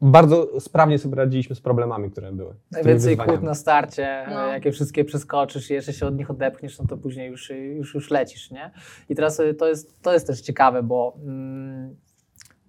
[0.00, 2.54] bardzo sprawnie sobie radziliśmy z problemami, które były.
[2.70, 4.46] Najwięcej kłód na starcie, No.
[4.46, 8.10] jakie wszystkie przeskoczysz i jeszcze się od nich odepchniesz, no to później już, już, już
[8.10, 8.70] lecisz, nie?
[9.08, 11.96] I teraz y, to jest, to jest też ciekawe, bo mm,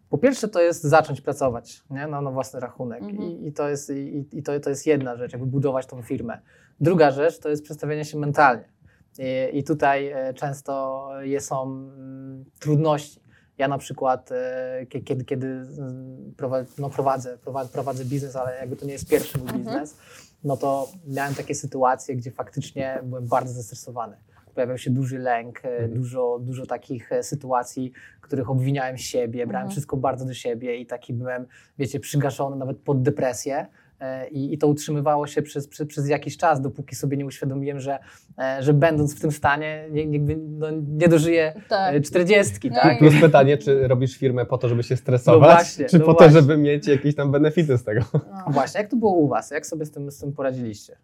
[0.09, 2.07] po pierwsze to jest zacząć pracować nie?
[2.07, 3.21] Na, na własny rachunek Mhm.
[3.23, 6.39] I, i to, jest, i, i to, to jest jedna rzecz, jakby budować tą firmę.
[6.79, 8.74] Druga rzecz to jest przestawienie się mentalnie
[9.19, 11.07] i, i tutaj e, często
[11.39, 13.19] są mm, trudności.
[13.57, 16.33] Ja na przykład, e, kie- kiedy, kiedy mm,
[16.77, 19.63] no prowadzę, prowadzę, prowadzę biznes, ale jakby to nie jest pierwszy mój Mhm.
[19.65, 19.97] biznes,
[20.43, 24.17] no to miałem takie sytuacje, gdzie faktycznie byłem bardzo zestresowany.
[24.55, 25.93] Pojawiał się duży lęk, e, Mhm.
[25.93, 29.71] dużo, dużo takich sytuacji, w których obwiniałem siebie, brałem Mhm.
[29.71, 31.45] wszystko bardzo do siebie i taki byłem,
[31.79, 33.67] wiecie, przygaszony nawet pod depresję.
[34.05, 37.79] E, I, I to utrzymywało się przez, przez, przez jakiś czas, dopóki sobie nie uświadomiłem,
[37.79, 37.99] że,
[38.39, 41.95] e, że będąc w tym stanie, nie, nie, no, nie dożyję Tak.
[41.95, 42.95] e, czterdziestki, No tak?
[42.95, 46.05] i- Plus pytanie, czy robisz firmę po to, żeby się stresować, No właśnie, czy no
[46.05, 46.41] po to, właśnie.
[46.41, 48.01] żeby mieć jakieś tam benefity z tego?
[48.13, 48.45] No.
[48.49, 49.51] Właśnie, jak to było u Was?
[49.51, 50.97] Jak sobie z tym, z tym poradziliście?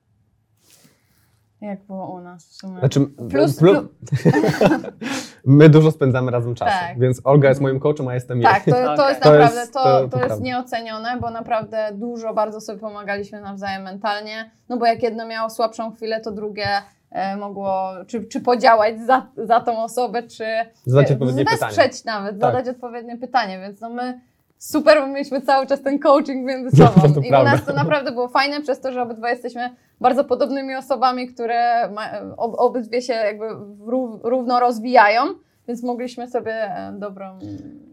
[1.62, 2.80] Jak było u nas w sumie.
[2.80, 3.88] Znaczy, Plus- plu-
[5.46, 7.00] my dużo spędzamy razem czasu, Tak.
[7.00, 8.48] więc Olga jest moim coachem, a jestem jej.
[8.54, 9.08] Tak, to, to Okej.
[9.10, 13.84] jest naprawdę, to, to- to, to jest nieocenione, bo naprawdę dużo bardzo sobie pomagaliśmy nawzajem
[13.84, 16.68] mentalnie, no bo jak jedno miało słabszą chwilę, to drugie
[17.12, 20.46] e, mogło czy, czy podziałać za, za tą osobę, czy
[20.86, 21.60] Zadać odpowiednie pytanie.
[21.76, 22.52] wesprzeć nawet, Tak.
[22.54, 24.20] zadać odpowiednie pytanie, więc no my
[24.62, 27.52] super, bo mieliśmy cały czas ten coaching między No, sobą i u prawda.
[27.52, 32.04] nas to naprawdę było fajne, przez to, że obydwa jesteśmy bardzo podobnymi osobami, które ma,
[32.38, 33.46] ob, obydwie się jakby
[33.92, 35.22] ró- równo rozwijają,
[35.68, 37.40] więc mogliśmy sobie e, dobrą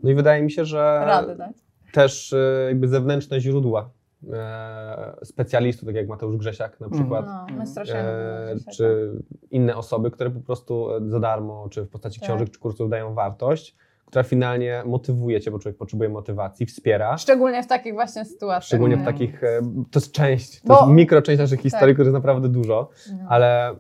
[0.03, 1.57] No i wydaje mi się, że radę dać.
[1.93, 3.91] też e, jakby zewnętrzne źródła
[4.33, 7.47] e, specjalistów, tak jak Mateusz Grzesiak na przykład, No,
[7.95, 9.13] e, czy
[9.51, 12.29] inne osoby, które po prostu za darmo, czy w postaci Tak.
[12.29, 13.77] książek, czy kursów dają wartość,
[14.09, 17.19] która finalnie motywuje cię, bo człowiek potrzebuje motywacji, wspiera.
[17.19, 18.65] Szczególnie w takich właśnie sytuacjach.
[18.65, 19.05] Szczególnie w No.
[19.05, 21.97] takich, e, to jest część, to Bo- jest mikroczęść naszych historii, Tak.
[21.97, 23.19] których jest naprawdę dużo, No.
[23.29, 23.71] ale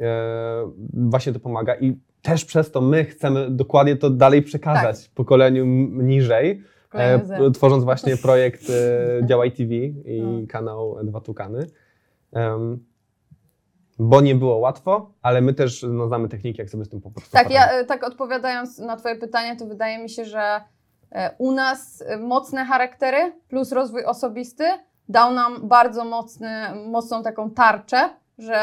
[0.00, 5.62] e, właśnie to pomaga i też przez to my chcemy dokładnie to dalej przekazać pokoleniu
[5.62, 6.62] m- niżej,
[6.94, 10.46] e, tworząc właśnie projekt e, Działaj TV i No.
[10.48, 11.66] kanał Dwa Tukany.
[12.32, 12.78] Em,
[13.98, 17.10] bo nie było łatwo, ale my też no, znamy techniki, jak sobie z tym po
[17.10, 20.60] prostu Tak, ja e, tak odpowiadając na Twoje pytanie, to wydaje mi się, że
[21.12, 24.64] e, u nas e, mocne charaktery plus rozwój osobisty
[25.08, 26.50] dał nam bardzo mocny,
[26.86, 28.58] mocną taką tarczę, że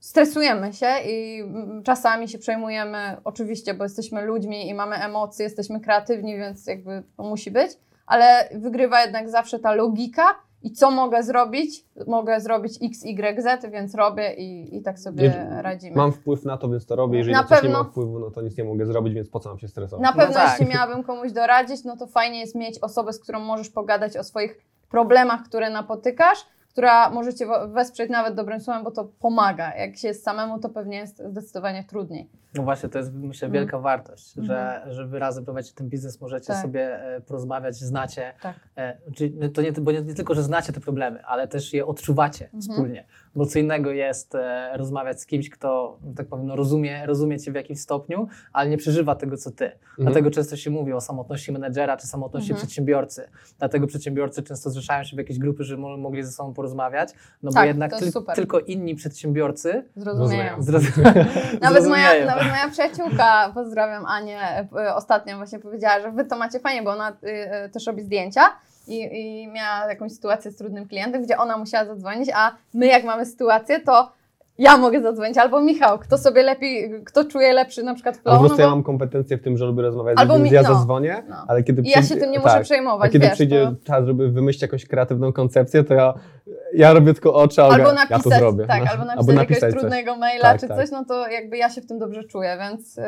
[0.00, 5.80] stresujemy się i mm, czasami się przejmujemy, oczywiście, bo jesteśmy ludźmi i mamy emocje, jesteśmy
[5.80, 7.70] kreatywni, więc jakby to musi być,
[8.06, 10.22] ale wygrywa jednak zawsze ta logika
[10.62, 11.84] i co mogę zrobić?
[12.06, 15.96] Mogę zrobić X, Y, Z, więc robię i, i tak sobie radzimy.
[15.96, 17.18] Mam wpływ na to, więc to robię.
[17.18, 19.28] Jeżeli Na na, coś nie pewno- mam wpływu, no to nic nie mogę zrobić, więc
[19.28, 20.02] po co mam się stresować?
[20.02, 20.50] Na pewno, tak.
[20.60, 24.24] jeśli miałabym komuś doradzić, no to fajnie jest mieć osobę, z którą możesz pogadać o
[24.24, 24.58] swoich
[24.90, 26.38] problemach, które napotykasz,
[26.72, 29.74] która może cię wo- wesprzeć nawet dobrym słowem, bo to pomaga.
[29.76, 32.28] Jak się jest samemu, to pewnie jest zdecydowanie trudniej.
[32.54, 33.62] No właśnie, to jest myślę Mhm.
[33.64, 36.62] wielka wartość, że, że wy razem prowadzicie ten biznes, możecie Tak.
[36.62, 38.54] sobie e, porozmawiać, znacie, Tak.
[38.76, 41.86] e, czyli to nie, bo nie, nie tylko, że znacie te problemy, ale też je
[41.86, 42.60] odczuwacie Mhm.
[42.62, 47.06] wspólnie, bo co innego jest e, rozmawiać z kimś, kto, no tak powiem, no rozumie,
[47.06, 49.64] rozumie cię w jakimś stopniu, ale nie przeżywa tego, co ty.
[49.64, 49.80] Mhm.
[49.98, 52.66] Dlatego często się mówi o samotności menedżera czy samotności Mhm.
[52.66, 53.28] przedsiębiorcy.
[53.58, 57.08] Dlatego przedsiębiorcy często zrzeszają się w jakieś grupy, żeby mo- mogli ze sobą porozmawiać,
[57.42, 58.36] no bo Tak, jednak tyl- super.
[58.36, 60.62] tylko inni przedsiębiorcy Zrozumieją.
[60.62, 60.62] Zrozumieją.
[60.62, 61.26] zrozumieją.
[61.62, 66.60] Nawet moja, nawet moja przyjaciółka, pozdrawiam Anię, y, ostatnio właśnie powiedziała, że wy to macie
[66.60, 67.28] fajnie, bo ona y,
[67.66, 68.40] y, też robi zdjęcia
[68.90, 73.04] i, i miała jakąś sytuację z trudnym klientem, gdzie ona musiała zadzwonić, a my jak
[73.04, 74.12] mamy sytuację, to
[74.60, 78.42] ja mogę zadzwonić, albo Michał, kto sobie lepiej, kto czuje lepszy na przykład flow, Albo
[78.42, 80.54] no prostu ja bo, mam kompetencje w tym, że lubię rozmawiać Albo z ludźmi, mi-
[80.54, 81.36] więc ja no, zadzwonię, no.
[81.48, 83.66] ale kiedy i ja się przyjdzie- tym nie muszę tak, przejmować, A kiedy wiesz, przyjdzie
[83.66, 86.14] to, czas, żeby wymyślić jakąś kreatywną koncepcję, to ja,
[86.74, 88.66] ja robię tylko oczy, albo ja napisać, to zrobię.
[88.66, 88.90] tak, No.
[88.90, 89.72] albo napisać, jakiegoś coś.
[89.80, 90.76] trudnego maila Tak, czy tak.
[90.78, 93.02] coś, no to jakby ja się w tym dobrze czuję, więc y,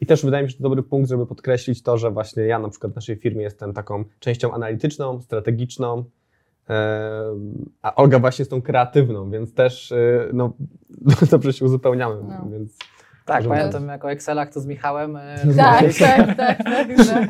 [0.00, 2.58] I też wydaje mi się, że to dobry punkt, żeby podkreślić to, że właśnie ja
[2.58, 6.04] na przykład w naszej firmie jestem taką częścią analityczną, strategiczną,
[7.82, 10.52] a Olga właśnie jest tą kreatywną, więc też e, no,
[11.30, 12.16] dobrze się uzupełniamy.
[12.28, 12.50] No.
[12.50, 12.78] Więc
[13.30, 15.16] Tak, pamiętam jako Excelach to z Michałem.
[15.16, 16.06] e, tak, rozmawialiśmy.
[16.06, 17.28] tak, tak, tak, tak.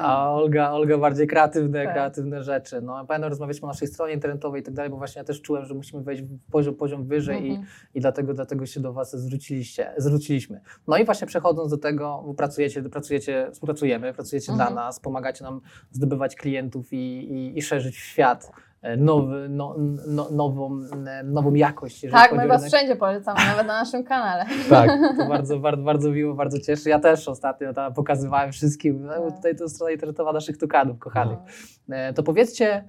[0.00, 1.92] A Olga, Olga bardziej kreatywne, Tak.
[1.92, 2.80] kreatywne rzeczy.
[2.82, 5.64] No, pamiętam, rozmawialiśmy o naszej stronie internetowej i tak dalej, bo właśnie ja też czułem,
[5.64, 7.66] że musimy wejść w poziom, poziom wyżej i, Mhm.
[7.94, 10.60] i dlatego, dlatego się do Was zwróciliście, zwróciliśmy.
[10.88, 14.68] No i właśnie przechodząc do tego, bo pracujecie, pracujecie współpracujemy, pracujecie Mhm.
[14.74, 18.52] dla nas, pomagacie nam zdobywać klientów i, i, i szerzyć w świat
[18.96, 22.06] nowy, no, no, nową, e, nową jakość.
[22.10, 22.72] Tak, my was rynek.
[22.74, 24.44] wszędzie polecamy, nawet na naszym kanale.
[24.70, 26.88] tak, To bardzo, bardzo, bardzo miło, bardzo cieszy.
[26.88, 29.02] Ja też ostatnio tam pokazywałem wszystkim.
[29.06, 29.36] No, Tak.
[29.36, 31.38] tutaj to strona internetowa naszych tukanów kochanych.
[31.88, 31.96] No.
[31.96, 32.84] E, To powiedzcie,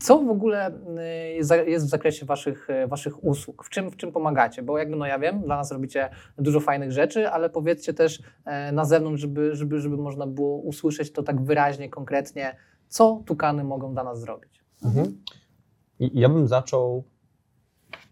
[0.00, 1.30] co w ogóle e,
[1.70, 3.64] jest w zakresie waszych, e, waszych usług?
[3.64, 4.62] W czym, w czym pomagacie?
[4.62, 8.72] Bo jakby no ja wiem, dla nas robicie dużo fajnych rzeczy, ale powiedzcie też e,
[8.72, 12.56] na zewnątrz, żeby, żeby, żeby można było usłyszeć to tak wyraźnie, konkretnie,
[12.88, 14.59] co tukany mogą dla nas zrobić.
[14.84, 15.22] Mhm.
[16.00, 17.04] Ja bym zaczął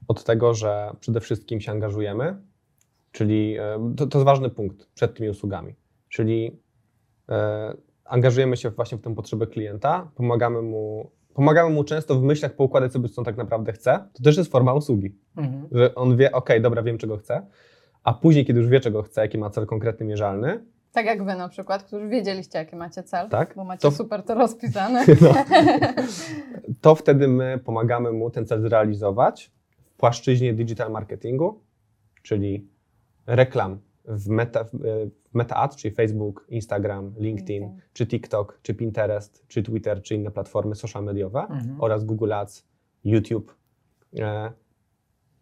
[0.09, 2.37] od tego, że przede wszystkim się angażujemy,
[3.13, 5.75] czyli e, to, to jest ważny punkt przed tymi usługami,
[6.09, 6.61] czyli
[7.29, 12.57] e, angażujemy się właśnie w tę potrzebę klienta, pomagamy mu, pomagamy mu często w myślach
[12.57, 14.09] poukładać sobie, co on tak naprawdę chce.
[14.13, 15.69] To też jest forma usługi, Mhm.
[15.73, 17.47] że on wie, ok, dobra, wiem, czego chce,
[18.05, 21.35] a później, kiedy już wie, czego chce, jaki ma cel konkretny, mierzalny, Tak jak wy
[21.35, 23.55] na przykład, którzy wiedzieliście, jaki macie cel, Tak.
[23.57, 25.05] bo macie To- super to rozpisane.
[25.21, 25.35] no,
[26.81, 29.51] to wtedy my pomagamy mu ten cel zrealizować
[29.91, 31.61] w płaszczyźnie digital marketingu,
[32.23, 32.69] czyli
[33.27, 34.65] reklam w meta,
[35.31, 37.81] w meta ads, czyli Facebook, Instagram, LinkedIn, LinkedIn.
[37.93, 41.77] czy TikTok, czy Pinterest, czy Twitter, czy inne platformy social mediowe Mhm.
[41.81, 42.67] oraz Google Ads,
[43.05, 43.55] YouTube.
[44.19, 44.53] E,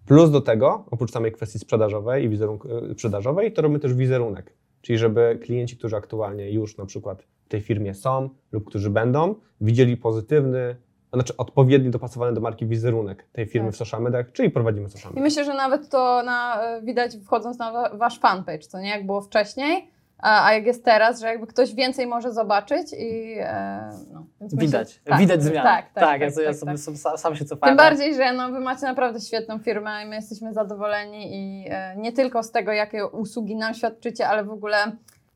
[0.07, 4.53] Plus do tego, oprócz samej kwestii sprzedażowej i wizerunku, e, sprzedażowej, to robimy też wizerunek.
[4.83, 9.35] Czyli żeby klienci, którzy aktualnie już na przykład w tej firmie są lub którzy będą,
[9.61, 10.77] widzieli pozytywny,
[11.13, 13.75] znaczy odpowiedni, dopasowany do marki wizerunek tej firmy Tak.
[13.75, 15.23] w social mediach, czyli prowadzimy social I media.
[15.23, 19.21] myślę, że nawet to na, widać wchodząc na wa- wasz fanpage, co nie, jak było
[19.21, 24.55] wcześniej, a, jak jest teraz, że jakby ktoś więcej może zobaczyć i e, no, więc
[24.55, 25.63] myślę- Widać, tak, widać zmianę.
[25.63, 26.99] Tak, tak, tak, ja, sobie, ja tak, sobie tak.
[26.99, 27.77] sam, sam się cofałem.
[27.77, 31.97] Tym bardziej, że no, wy macie naprawdę świetną firmę i my jesteśmy zadowoleni i e,
[31.97, 34.77] nie tylko z tego, jakie usługi nam świadczycie, ale w ogóle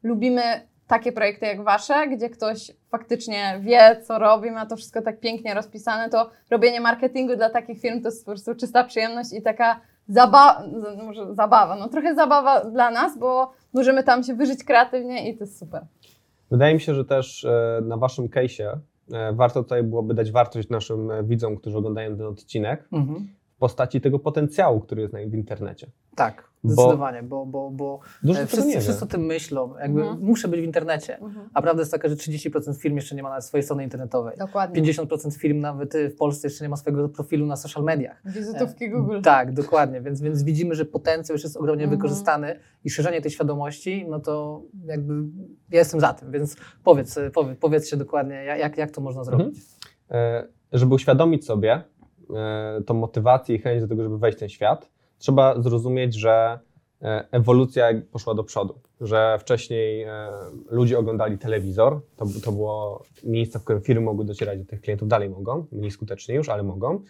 [0.02, 0.42] lubimy
[0.86, 5.54] takie projekty jak wasze, gdzie ktoś faktycznie wie, co robi, ma to wszystko tak pięknie
[5.54, 9.80] rozpisane, to robienie marketingu dla takich firm to jest po prostu czysta przyjemność i taka
[10.14, 10.62] zabawa,
[11.04, 15.44] może zabawa, no trochę zabawa dla nas, bo możemy tam się wyżyć kreatywnie i to
[15.44, 15.86] jest super.
[16.50, 18.78] Wydaje mi się, że też e, na waszym case'ie
[19.32, 23.28] warto tutaj byłoby dać wartość naszym e, widzom, którzy oglądają ten odcinek Mhm.
[23.56, 25.86] w postaci tego potencjału, który jest na- w internecie.
[26.24, 29.74] Tak, Bo- zdecydowanie, bo, bo, bo Dużo e, wszyscy, wszyscy o tym myślą.
[29.80, 30.20] Jakby Mhm.
[30.22, 31.18] muszę być w internecie.
[31.54, 34.36] A prawda jest taka, że 30% firm jeszcze nie ma nawet swojej strony internetowej.
[34.38, 34.82] Dokładnie.
[34.82, 38.22] 50% firm nawet y, w Polsce jeszcze nie ma swojego profilu na social mediach.
[38.24, 39.20] Wizytówki Google.
[39.20, 41.98] Tak, dokładnie, więc, więc widzimy, że potencjał już jest ogromnie Mhm.
[42.00, 45.14] wykorzystany i szerzenie tej świadomości, no to jakby
[45.70, 49.58] ja jestem za tym, więc powiedz, y, powiedz, powiedzcie dokładnie, jak, jak to można zrobić.
[50.10, 51.82] E, żeby uświadomić sobie
[52.36, 56.58] e, tą motywację i chęć do tego, żeby wejść w ten świat, trzeba zrozumieć, że
[57.02, 58.80] e, ewolucja poszła do przodu.
[59.00, 60.28] Że wcześniej e,
[60.70, 65.08] ludzie oglądali telewizor, to, to było miejsce, w którym firmy mogły docierać do tych klientów,
[65.08, 67.00] dalej mogą, mniej skutecznie już, ale mogą.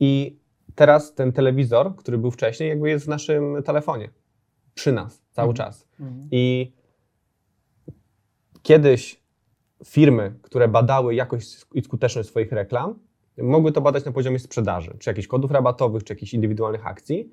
[0.00, 0.36] I
[0.74, 4.10] teraz ten telewizor, który był wcześniej, jakby jest w naszym telefonie,
[4.74, 5.56] przy nas, cały Mhm.
[5.56, 5.88] czas.
[6.00, 6.28] Mhm.
[6.30, 6.72] I
[8.62, 9.20] kiedyś
[9.84, 12.98] firmy, które badały jakość i skuteczność swoich reklam,
[13.42, 17.30] mogły to badać na poziomie sprzedaży, czy jakichś kodów rabatowych, czy jakichś indywidualnych akcji,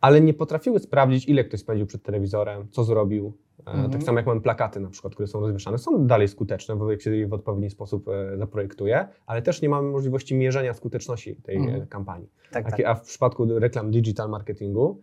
[0.00, 3.36] ale nie potrafiły sprawdzić, ile ktoś spędził przed telewizorem, co zrobił.
[3.66, 3.90] E, Mhm.
[3.90, 7.02] Tak samo jak mamy plakaty na przykład, które są rozwieszane, są dalej skuteczne, bo jak
[7.02, 11.56] się je w odpowiedni sposób e, zaprojektuje, ale też nie mamy możliwości mierzenia skuteczności tej
[11.56, 11.82] Mhm.
[11.82, 12.28] e, kampanii.
[12.50, 12.80] Tak, A, tak.
[12.86, 15.02] a w przypadku reklam digital marketingu,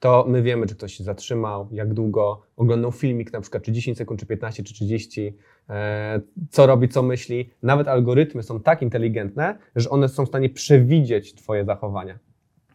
[0.00, 3.98] to my wiemy, czy ktoś się zatrzymał, jak długo oglądał filmik, na przykład czy 10
[3.98, 5.36] sekund, czy 15, czy 30,
[5.70, 6.20] e,
[6.50, 7.50] co robi, co myśli.
[7.62, 12.18] Nawet algorytmy są tak inteligentne, że one są w stanie przewidzieć Twoje zachowania.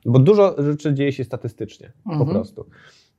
[0.09, 2.29] Bo dużo rzeczy dzieje się statystycznie, po Mhm.
[2.29, 2.65] prostu.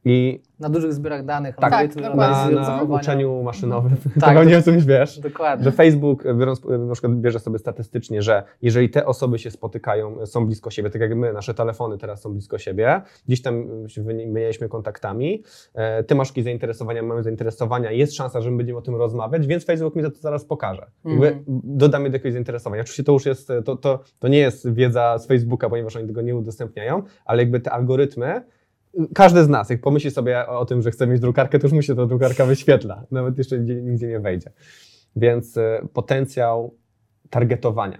[0.04, 2.54] I Na dużych zbiorach danych, Tak, dokładnie.
[2.56, 5.18] na, na uczeniu maszynowym, Tak, tak, pewnie o czymś wiesz.
[5.20, 5.64] Dokładnie.
[5.64, 10.46] Że Facebook, biorąc, na przykład bierze sobie statystycznie, że jeżeli te osoby się spotykają, są
[10.46, 14.68] blisko siebie, tak jak my, nasze telefony teraz są blisko siebie, gdzieś tam się wymienialiśmy
[14.68, 15.42] kontaktami,
[15.74, 19.46] e, ty masz jakieś zainteresowania, mamy zainteresowania, jest szansa, że my będziemy o tym rozmawiać,
[19.46, 20.86] więc Facebook mi to zaraz pokaże.
[21.04, 21.44] Jakby Mhm.
[21.64, 22.82] dodamy do jakiegoś zainteresowania.
[22.82, 26.22] Oczywiście to już jest, to, to, to nie jest wiedza z Facebooka, ponieważ oni tego
[26.22, 28.42] nie udostępniają, ale jakby te algorytmy,
[29.14, 31.82] każdy z nas, jak pomyśli sobie o, tym, że chce mieć drukarkę, to już mu
[31.82, 33.04] się ta drukarka wyświetla.
[33.10, 34.50] Nawet jeszcze nigdzie, nie wejdzie.
[35.16, 36.74] Więc e, potencjał
[37.30, 37.98] targetowania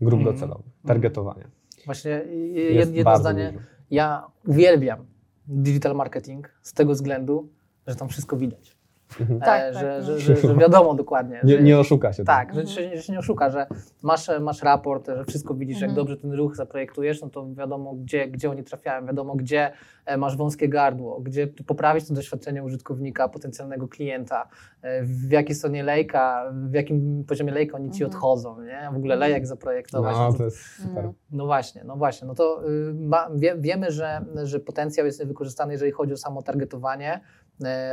[0.00, 0.36] grup Mhm.
[0.36, 1.50] docelowych, targetowania.
[1.86, 3.52] Właśnie y, jest jed, jedno zdanie.
[3.90, 5.06] Ja uwielbiam
[5.46, 7.48] digital marketing z tego względu,
[7.86, 8.73] że tam wszystko widać.
[9.20, 9.40] Mhm.
[9.40, 10.04] Tak, e, tak, że, no.
[10.04, 11.40] że, że, że wiadomo dokładnie.
[11.44, 12.24] Nie, że, nie oszuka się.
[12.24, 12.56] tak, tam.
[12.56, 13.66] że, się, że się nie oszuka, że
[14.02, 15.96] masz, masz raport, że wszystko widzisz, jak Mhm.
[16.06, 19.70] dobrze ten ruch zaprojektujesz, no to wiadomo, gdzie, gdzie oni trafiają, wiadomo, gdzie
[20.06, 24.48] e, masz wąskie gardło, gdzie poprawić to doświadczenie użytkownika, potencjalnego klienta,
[24.82, 28.10] e, w jakiej stronie lejka, w jakim poziomie lejka oni ci Mhm.
[28.10, 28.88] odchodzą, nie?
[28.92, 30.16] W ogóle lejek zaprojektować.
[30.16, 31.10] No, to- to jest super.
[31.30, 32.28] No właśnie, no właśnie.
[32.28, 36.42] No to y, ma, wie, wiemy, że, że potencjał jest wykorzystany, jeżeli chodzi o samo
[36.42, 37.20] targetowanie,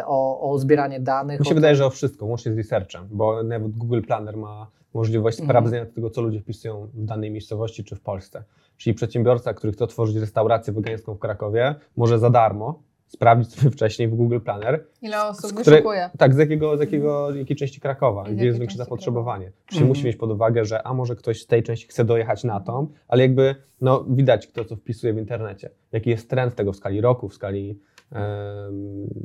[0.05, 1.39] o, o zbieranie danych.
[1.39, 4.38] Mi się o wydaje, to, że o wszystko, łącznie z researchem, bo nawet Google Planner
[4.38, 5.49] ma możliwość Mhm.
[5.49, 8.43] sprawdzenia tego, co ludzie wpisują w danej miejscowości czy w Polsce.
[8.78, 14.07] Czyli przedsiębiorca, który chce otworzyć restaurację wegańską w Krakowie, może za darmo sprawdzić sobie wcześniej
[14.07, 16.09] w Google Planner, Ile osób wyszukuje.
[16.18, 19.51] tak, z jakiego, z jakiego, jakiej części Krakowa, z gdzie jest większe zapotrzebowanie.
[19.66, 19.88] Czyli Mhm.
[19.88, 22.88] musi mieć pod uwagę, że a może ktoś z tej części chce dojechać na tą,
[23.07, 25.70] ale jakby no, widać kto co wpisuje w internecie.
[25.91, 27.80] Jaki jest trend tego w skali roku, w skali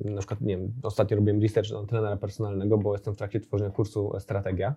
[0.04, 3.70] na przykład, nie wiem, ostatnio robiłem research na trenera personalnego, bo jestem w trakcie tworzenia
[3.70, 4.74] kursu Strategia.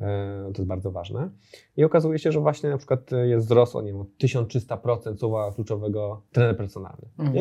[0.00, 1.30] E, To jest bardzo ważne.
[1.76, 5.52] I okazuje się, że właśnie na przykład jest wzrost o nie wiem, o 1300% słowa
[5.52, 7.08] kluczowego trener personalny.
[7.18, 7.36] Mhm.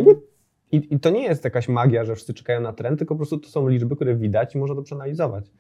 [0.72, 3.38] I, I to nie jest jakaś magia, że wszyscy czekają na trend, tylko po prostu
[3.38, 5.51] to są liczby, które widać i można to przeanalizować.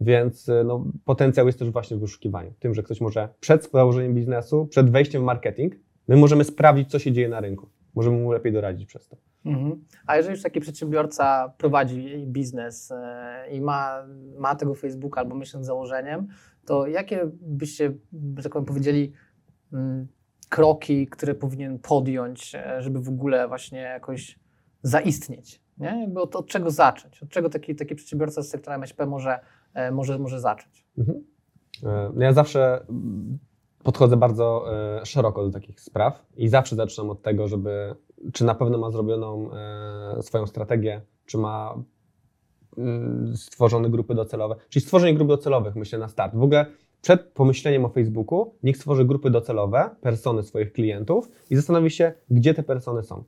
[0.00, 2.52] Więc no, potencjał jest też właśnie w wyszukiwaniu.
[2.58, 5.74] Tym, że ktoś może przed założeniem biznesu, przed wejściem w marketing,
[6.08, 7.68] my możemy sprawdzić, co się dzieje na rynku.
[7.94, 9.16] Możemy mu lepiej doradzić przez to.
[9.44, 9.84] Mhm.
[10.06, 14.06] A jeżeli już taki przedsiębiorca prowadzi biznes e, i ma,
[14.38, 16.28] ma tego Facebooka albo myśli nad założeniem,
[16.64, 17.92] to jakie byście,
[18.36, 19.12] że tak powiem, powiedzieli
[19.72, 20.06] mm,
[20.48, 24.38] kroki, które powinien podjąć, e, żeby w ogóle właśnie jakoś
[24.82, 25.62] zaistnieć?
[25.78, 26.00] Nie?
[26.00, 27.22] Jakby od, od czego zacząć?
[27.22, 29.40] Od czego taki, taki przedsiębiorca z sektora MŚP może,
[29.74, 30.86] e, może, może zacząć?
[30.98, 31.24] Mhm.
[32.14, 32.86] No Ja zawsze
[33.82, 34.64] podchodzę bardzo
[35.00, 37.94] e, szeroko do takich spraw i zawsze zaczynam od tego, żeby
[38.32, 41.74] czy na pewno ma zrobioną e, swoją strategię, czy ma
[42.78, 46.34] mm, stworzone grupy docelowe, czyli stworzenie grup docelowych, myślę, na start.
[46.36, 46.66] W ogóle
[47.02, 52.54] przed pomyśleniem o Facebooku, niech stworzy grupy docelowe, persony swoich klientów i zastanowi się, gdzie
[52.54, 53.24] te persony są.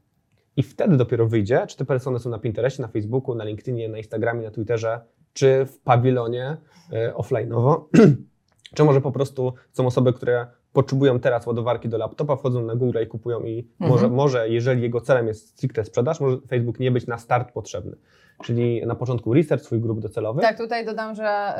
[0.56, 3.98] I wtedy dopiero wyjdzie, czy te persony są na Pinterestie, na Facebooku, na LinkedInie, na
[3.98, 5.00] Instagramie, na Twitterze,
[5.32, 6.56] czy w pawilonie
[6.92, 7.84] e, offline'owo,
[8.74, 12.98] czy może po prostu są osoby, które potrzebują teraz ładowarki do laptopa, wchodzą na Google
[13.02, 13.90] i kupują i Mhm.
[13.90, 17.96] może, może, jeżeli jego celem jest stricte sprzedaż, może Facebook nie być na start potrzebny.
[18.44, 20.42] Czyli na początku research swoich grup docelowych.
[20.44, 21.54] Tak, tutaj dodam, że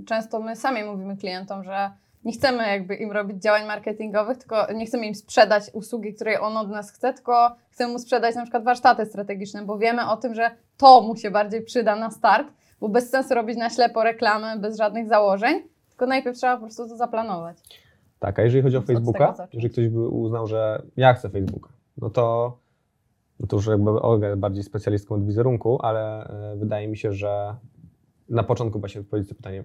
[0.00, 1.90] y, często my sami mówimy klientom, że
[2.24, 6.56] nie chcemy jakby im robić działań marketingowych, tylko nie chcemy im sprzedać usługi, której on
[6.56, 10.34] od nas chce, tylko chcemy mu sprzedać na przykład warsztaty strategiczne, bo wiemy o tym,
[10.34, 12.48] że to mu się bardziej przyda na start,
[12.80, 15.62] bo bez sensu robić na ślepo reklamę, bez żadnych założeń,
[15.98, 17.58] tylko najpierw trzeba po prostu to zaplanować.
[18.18, 22.10] Tak, a jeżeli chodzi o Facebooka, jeżeli ktoś by uznał, że ja chcę Facebooka, no
[22.10, 22.58] to,
[23.40, 27.12] no to już jakby Olga jest bardziej specjalistką od wizerunku, ale e, wydaje mi się,
[27.12, 27.56] że
[28.28, 29.64] na początku właśnie odpowiedzieć pytanie,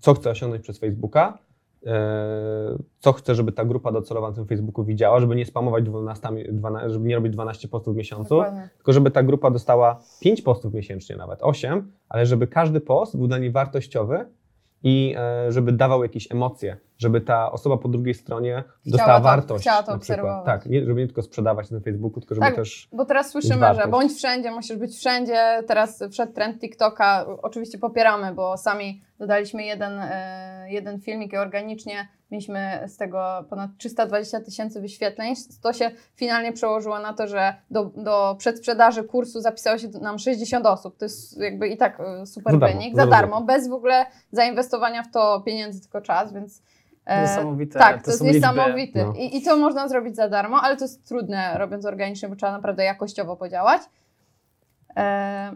[0.00, 1.38] co chcę osiągnąć przez Facebooka,
[1.86, 6.28] e, co chcę, żeby ta grupa docelowa na tym Facebooku widziała, żeby nie spamować 12,
[6.52, 8.68] 12 żeby nie robić 12 postów w miesiącu, Dokładnie.
[8.76, 13.26] tylko żeby ta grupa dostała 5 postów miesięcznie nawet, 8, ale żeby każdy post był
[13.26, 14.26] dla niej wartościowy
[14.82, 19.62] i e, żeby dawał jakieś emocje, żeby ta osoba po drugiej stronie dostała to- wartość.
[19.64, 20.46] chciała to obserwować.
[20.46, 22.88] Tak, nie, żeby nie tylko sprzedawać na Facebooku, tylko żeby Tak, też...
[22.92, 25.62] Bo teraz słyszymy, że bądź wszędzie, musisz być wszędzie.
[25.66, 27.26] Teraz wszedł trend TikToka.
[27.42, 33.70] Oczywiście popieramy, bo sami dodaliśmy jeden, e, jeden filmik i organicznie mieliśmy z tego ponad
[33.78, 35.34] 320 tysięcy wyświetleń.
[35.62, 40.66] To się finalnie przełożyło na to, że do, do przedsprzedaży kursu zapisało się nam 60
[40.66, 40.96] osób.
[40.98, 42.96] To jest jakby i tak e, super Za darmo, wynik.
[42.96, 43.46] za Za darmo, darmo.
[43.46, 46.62] bez w ogóle zainwestowania w to pieniędzy, tylko czas, więc
[47.08, 47.78] Niesamowite.
[47.78, 49.04] tak, to, to jest niesamowite.
[49.04, 49.12] no.
[49.12, 52.52] I, I to można zrobić za darmo, ale to jest trudne robiąc organicznie, bo trzeba
[52.52, 53.82] naprawdę jakościowo podziałać.
[54.96, 55.52] E,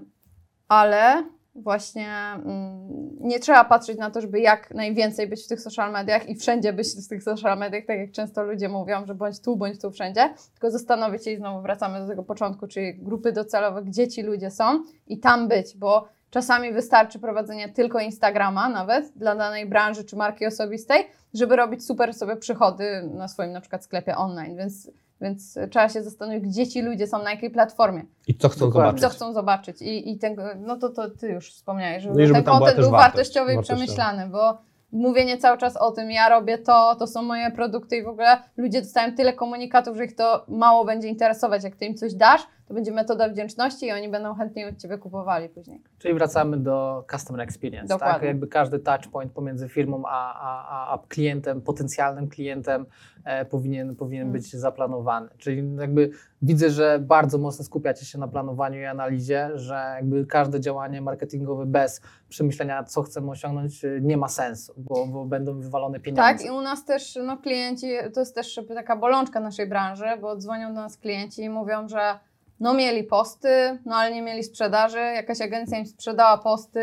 [0.68, 1.24] ale
[1.54, 2.88] właśnie mm,
[3.20, 6.72] nie trzeba patrzeć na to, żeby jak najwięcej być w tych social mediach i wszędzie
[6.72, 9.90] być w tych social mediach, tak jak często ludzie mówią, że bądź tu, bądź tu
[9.90, 14.22] wszędzie, tylko zastanowić się i znowu wracamy do tego początku, czyli grupy docelowe, gdzie ci
[14.22, 20.04] ludzie są i tam być, bo czasami wystarczy prowadzenie tylko Instagrama nawet dla danej branży
[20.04, 24.90] czy marki osobistej, żeby robić super sobie przychody na swoim na przykład sklepie online, więc
[25.20, 29.00] więc trzeba się zastanowić, gdzie ci ludzie są, na jakiej platformie, I co chcą Dokładnie.
[29.00, 29.02] zobaczyć.
[29.02, 29.82] co chcą zobaczyć.
[29.82, 32.90] I, i ten, no to, to ty już wspomniałeś, żeby, No żeby ten content był
[32.90, 33.82] wartość, wartościowy i wartościowy.
[33.84, 34.58] przemyślany, bo
[34.92, 38.42] mówienie cały czas o tym, ja robię to, to są moje produkty i w ogóle
[38.56, 41.64] ludzie dostają tyle komunikatów, że ich to mało będzie interesować.
[41.64, 44.98] Jak ty im coś dasz, to będzie metoda wdzięczności i oni będą chętniej od ciebie
[44.98, 45.82] kupowali później.
[45.98, 47.88] Czyli wracamy do customer experience.
[47.88, 47.98] Tak?
[47.98, 48.28] Dokładnie.
[48.28, 52.86] Jakby każdy touch point pomiędzy firmą a, a, a, klientem, potencjalnym klientem
[53.24, 54.32] e, powinien, powinien Mm.
[54.32, 55.28] być zaplanowany.
[55.38, 56.10] Czyli jakby
[56.42, 61.66] widzę, że bardzo mocno skupiacie się na planowaniu i analizie, że jakby każde działanie marketingowe
[61.66, 66.22] bez przemyślenia, co chcemy osiągnąć, e, nie ma sensu, bo, bo będą wywalone pieniądze.
[66.22, 70.36] Tak, i u nas też no, klienci, to jest też taka bolączka naszej branży, bo
[70.36, 72.18] dzwonią do nas klienci i mówią, że
[72.60, 76.80] no mieli posty, no ale nie mieli sprzedaży, jakaś agencja im sprzedała posty,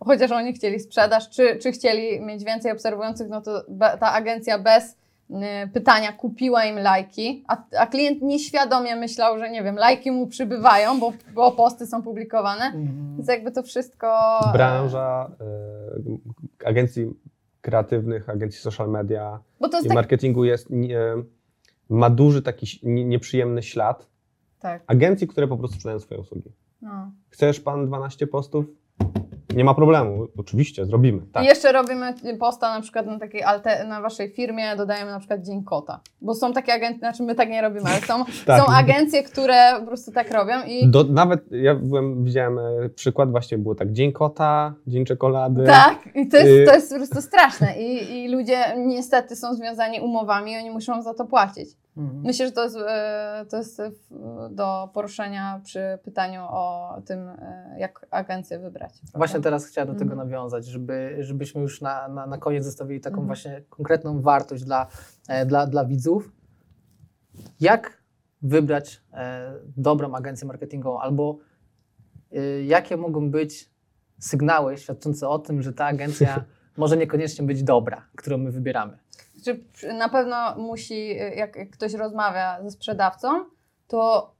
[0.00, 4.58] chociaż oni chcieli sprzedaż, czy, czy chcieli mieć więcej obserwujących, no to be, ta agencja
[4.58, 4.96] bez
[5.30, 5.34] y,
[5.72, 11.00] pytania kupiła im lajki, a, a klient nieświadomie myślał, że nie wiem, lajki mu przybywają,
[11.00, 13.14] bo, bo posty są publikowane, Mhm.
[13.16, 14.40] więc jakby to wszystko...
[14.48, 15.30] e, Branża
[16.64, 17.06] e, agencji
[17.60, 19.94] kreatywnych, agencji social media Bo to jest i tak...
[19.94, 20.98] marketingu jest, nie,
[21.88, 24.06] ma duży taki nieprzyjemny ślad
[24.64, 26.52] tak agencji, które po prostu sprzedają swoje usługi.
[26.82, 27.10] no.
[27.30, 28.64] Chcesz pan 12 postów?
[29.56, 31.22] Nie ma problemu, oczywiście, zrobimy.
[31.32, 31.44] Tak.
[31.44, 35.42] I jeszcze robimy posta na przykład na takiej alte, na waszej firmie, dodajemy na przykład
[35.42, 36.00] Dzień Kota.
[36.20, 38.60] Bo są takie agencje, znaczy my tak nie robimy, ale są, Tak.
[38.62, 43.30] są agencje, które po prostu tak robią i Do, nawet ja byłem, widziałem e, przykład,
[43.30, 45.64] właśnie było tak Dzień Kota, Dzień Czekolady.
[45.66, 47.78] tak, i to Y- jest, to jest po prostu straszne.
[47.82, 51.68] I, I ludzie niestety są związani umowami i oni muszą za to płacić.
[51.96, 52.20] Mhm.
[52.22, 53.90] Myślę, że to jest, e, to jest e,
[54.50, 58.92] do poruszenia przy pytaniu o tym, e, jak agencję wybrać.
[59.00, 59.18] prawda?
[59.18, 60.28] Właśnie teraz chciałem do tego Mhm.
[60.28, 63.26] nawiązać, żeby, żebyśmy już na, na, na koniec zostawili taką Mhm.
[63.26, 64.86] właśnie konkretną wartość dla,
[65.46, 66.32] dla, dla widzów.
[67.60, 68.02] Jak
[68.42, 69.02] wybrać
[69.76, 71.38] dobrą agencję marketingową albo
[72.66, 73.70] jakie mogą być
[74.18, 76.44] sygnały świadczące o tym, że ta agencja
[76.76, 78.98] może niekoniecznie być dobra, którą my wybieramy.
[79.44, 83.44] Czy na pewno musi, jak jak ktoś rozmawia ze sprzedawcą,
[83.88, 84.34] to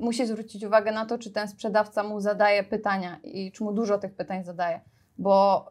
[0.00, 3.98] musi zwrócić uwagę na to, czy ten sprzedawca mu zadaje pytania i czy mu dużo
[3.98, 4.80] tych pytań zadaje.
[5.18, 5.66] Bo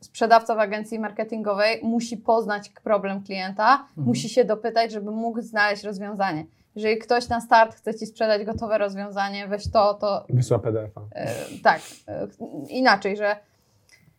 [0.00, 6.46] sprzedawca w agencji marketingowej musi poznać problem klienta, musi się dopytać, żeby mógł znaleźć rozwiązanie.
[6.74, 11.00] Jeżeli ktoś na start chce ci sprzedać gotowe rozwiązanie, weź to, to Wysła PDF-a.
[11.12, 12.26] E, tak, e,
[12.68, 13.36] inaczej, że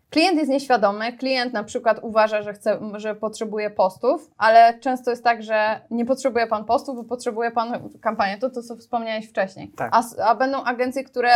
[0.10, 5.24] klient jest nieświadomy, klient na przykład uważa, że, chce, że potrzebuje postów, ale często jest
[5.24, 9.72] tak, że nie potrzebuje pan postów, bo potrzebuje pan kampanię, to to co wspomniałeś wcześniej.
[9.76, 9.92] Tak.
[9.96, 11.32] A, a będą agencje, które,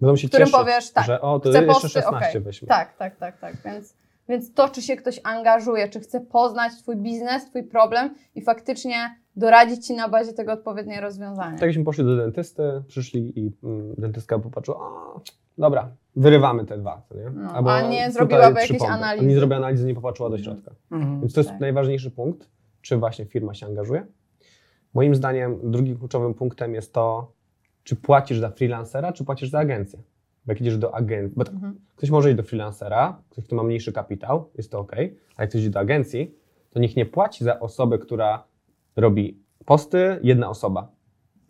[0.00, 2.40] Będą się którym cieszyć, powiesz, tak, że o, to chcę jeszcze posty, 16 okej.
[2.40, 2.68] weźmy.
[2.68, 3.94] tak, tak, tak, tak, więc,
[4.28, 9.14] więc to, czy się ktoś angażuje, czy chce poznać twój biznes, twój problem i faktycznie
[9.36, 11.52] doradzić ci na bazie tego odpowiednie rozwiązanie.
[11.52, 15.20] Tak jakbyśmy poszli do dentysty, przyszli i mm, dentystka popatrzyła, a,
[15.58, 17.30] dobra, wyrywamy te dwa, nie?
[17.42, 18.94] No, Albo a nie zrobiłaby jakiejś pompy.
[18.94, 19.26] analizy.
[19.26, 20.70] Nie zrobiła analizy, nie popatrzyła do środka.
[20.90, 21.20] Mhm.
[21.20, 21.60] Więc to jest Tak.
[21.60, 22.48] najważniejszy punkt,
[22.82, 24.06] czy właśnie firma się angażuje.
[24.94, 27.32] Moim zdaniem drugim kluczowym punktem jest to,
[27.84, 29.98] czy płacisz za freelancera, czy płacisz za agencję.
[30.46, 31.80] Bo jak idziesz do agencji, bo Mhm.
[31.96, 34.92] ktoś może iść do freelancera, ktoś, kto ma mniejszy kapitał, jest to ok,
[35.36, 36.34] a jak ktoś idzie do agencji,
[36.70, 38.44] to niech nie płaci za osobę, która
[38.96, 40.88] robi posty, jedna osoba.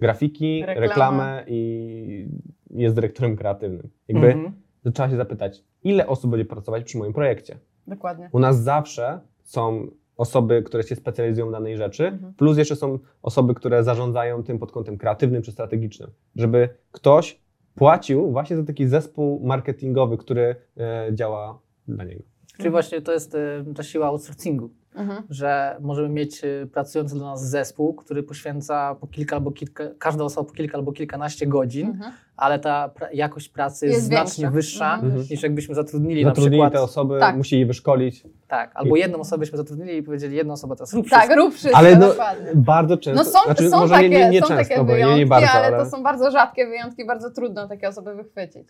[0.01, 0.81] Grafiki, Reklamy.
[0.89, 2.29] reklamę i
[2.71, 3.89] jest dyrektorem kreatywnym.
[4.09, 4.53] Jakby Mhm.
[4.83, 7.59] to trzeba się zapytać, ile osób będzie pracować przy moim projekcie.
[7.87, 8.29] Dokładnie.
[8.33, 12.35] U nas zawsze są osoby, które się specjalizują w danej rzeczy, Mhm.
[12.35, 16.11] plus jeszcze są osoby, które zarządzają tym pod kątem kreatywnym czy strategicznym.
[16.37, 17.41] Żeby ktoś
[17.75, 21.59] płacił właśnie za taki zespół marketingowy, który e, działa
[21.89, 22.23] dla niego.
[22.57, 24.71] Czyli właśnie to jest e, ta siła outsourcingu.
[24.99, 25.23] Mhm.
[25.31, 30.25] że możemy mieć y, pracujący dla nas zespół, który poświęca po kilka albo kilka, każda
[30.25, 32.13] osoba po kilka albo kilkanaście godzin, Mhm.
[32.37, 34.55] ale ta pra jakość pracy jest, Jest znacznie większa.
[34.57, 35.25] wyższa Mhm.
[35.31, 36.73] niż jakbyśmy zatrudnili na Zatrudnili przykład.
[36.73, 37.37] te osoby, Tak.
[37.37, 38.25] musi je wyszkolić.
[38.49, 41.37] Tak, albo jedną osobę byśmy zatrudnili i powiedzieli, jedna osoba teraz rób Tak, wszystko.
[41.45, 42.07] rób wszystko, Ale no,
[42.55, 45.25] bardzo często, No są, znaczy, są może takie, nie, nie, są często, takie wyjątki, nie,
[45.25, 48.69] nie bardzo, ale, ale, to są bardzo rzadkie wyjątki, bardzo trudno takie osoby wychwycić.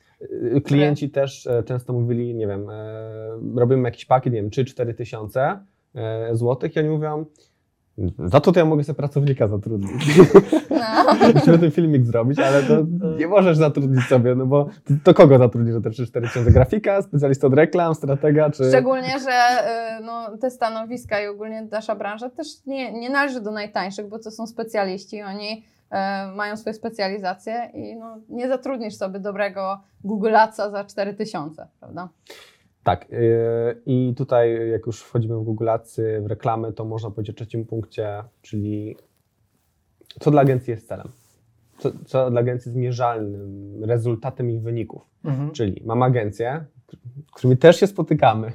[0.57, 4.95] y, klienci też e, często mówili, nie wiem, e, robimy jakiś pakiet, nie wiem, 3-4
[4.95, 5.59] tysiące
[6.33, 7.25] złotych i oni mówią,
[8.19, 10.19] Za to to ja mogę sobie pracownika zatrudnić.
[10.71, 11.15] No.
[11.35, 12.75] Musimy ten filmik zrobić, ale to
[13.19, 14.69] nie możesz zatrudnić sobie, no bo
[15.05, 16.51] to, kogo zatrudnisz za te 3-4 tysiące?
[16.51, 18.69] Grafika, specjalista od reklam, stratega, czy...
[18.69, 19.31] Szczególnie, że
[20.01, 24.19] y, no, te stanowiska i ogólnie nasza branża też nie, nie należy do najtańszych, bo
[24.19, 30.37] to są specjaliści, oni e, mają swoje specjalizacje i no, nie zatrudnisz sobie dobrego Google
[30.37, 32.09] Adsa za 4000, prawda?
[32.89, 33.11] Tak.
[33.11, 33.19] yy,
[33.87, 37.65] I tutaj, jak już wchodzimy w Google Ads, w reklamy, to można powiedzieć o trzecim
[37.65, 38.97] punkcie, czyli
[40.21, 41.09] co dla agencji jest celem.
[41.79, 45.03] Co, co dla agencji jest mierzalnym rezultatem ich wyników.
[45.25, 45.51] Mhm.
[45.51, 46.65] Czyli mam agencję,
[47.29, 48.53] z którymi też się spotykamy,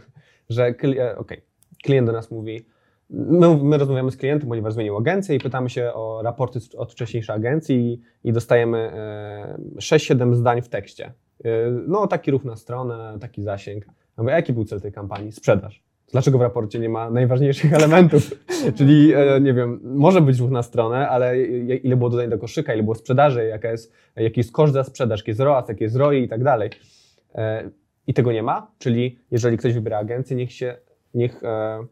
[0.50, 1.42] że kli- e, okej,
[1.84, 2.66] klient do nas mówi,
[3.10, 7.36] my, my rozmawiamy z klientem, ponieważ zmienił agencję i pytamy się o raporty od wcześniejszej
[7.36, 11.14] agencji i, i dostajemy e, 6-7 zdań w tekście.
[11.44, 13.86] E, no, taki ruch na stronę, taki zasięg.
[14.18, 15.32] Mówię, a jaki był cel tej kampanii?
[15.32, 15.84] Sprzedaż.
[16.12, 18.32] Dlaczego w raporcie nie ma najważniejszych elementów?
[18.76, 21.44] Czyli, e, nie wiem, może być ruch na stronę, ale
[21.84, 25.20] ile było dodań do koszyka, ile było sprzedaży, jaka jest, jaki jest koszt za sprzedaż,
[25.20, 26.70] jaki jest ROAS, jaki jest ROI i tak dalej.
[27.36, 27.70] E,
[28.08, 30.76] I tego nie ma, czyli jeżeli ktoś wybiera agencję, niech się,
[31.14, 31.86] niech e,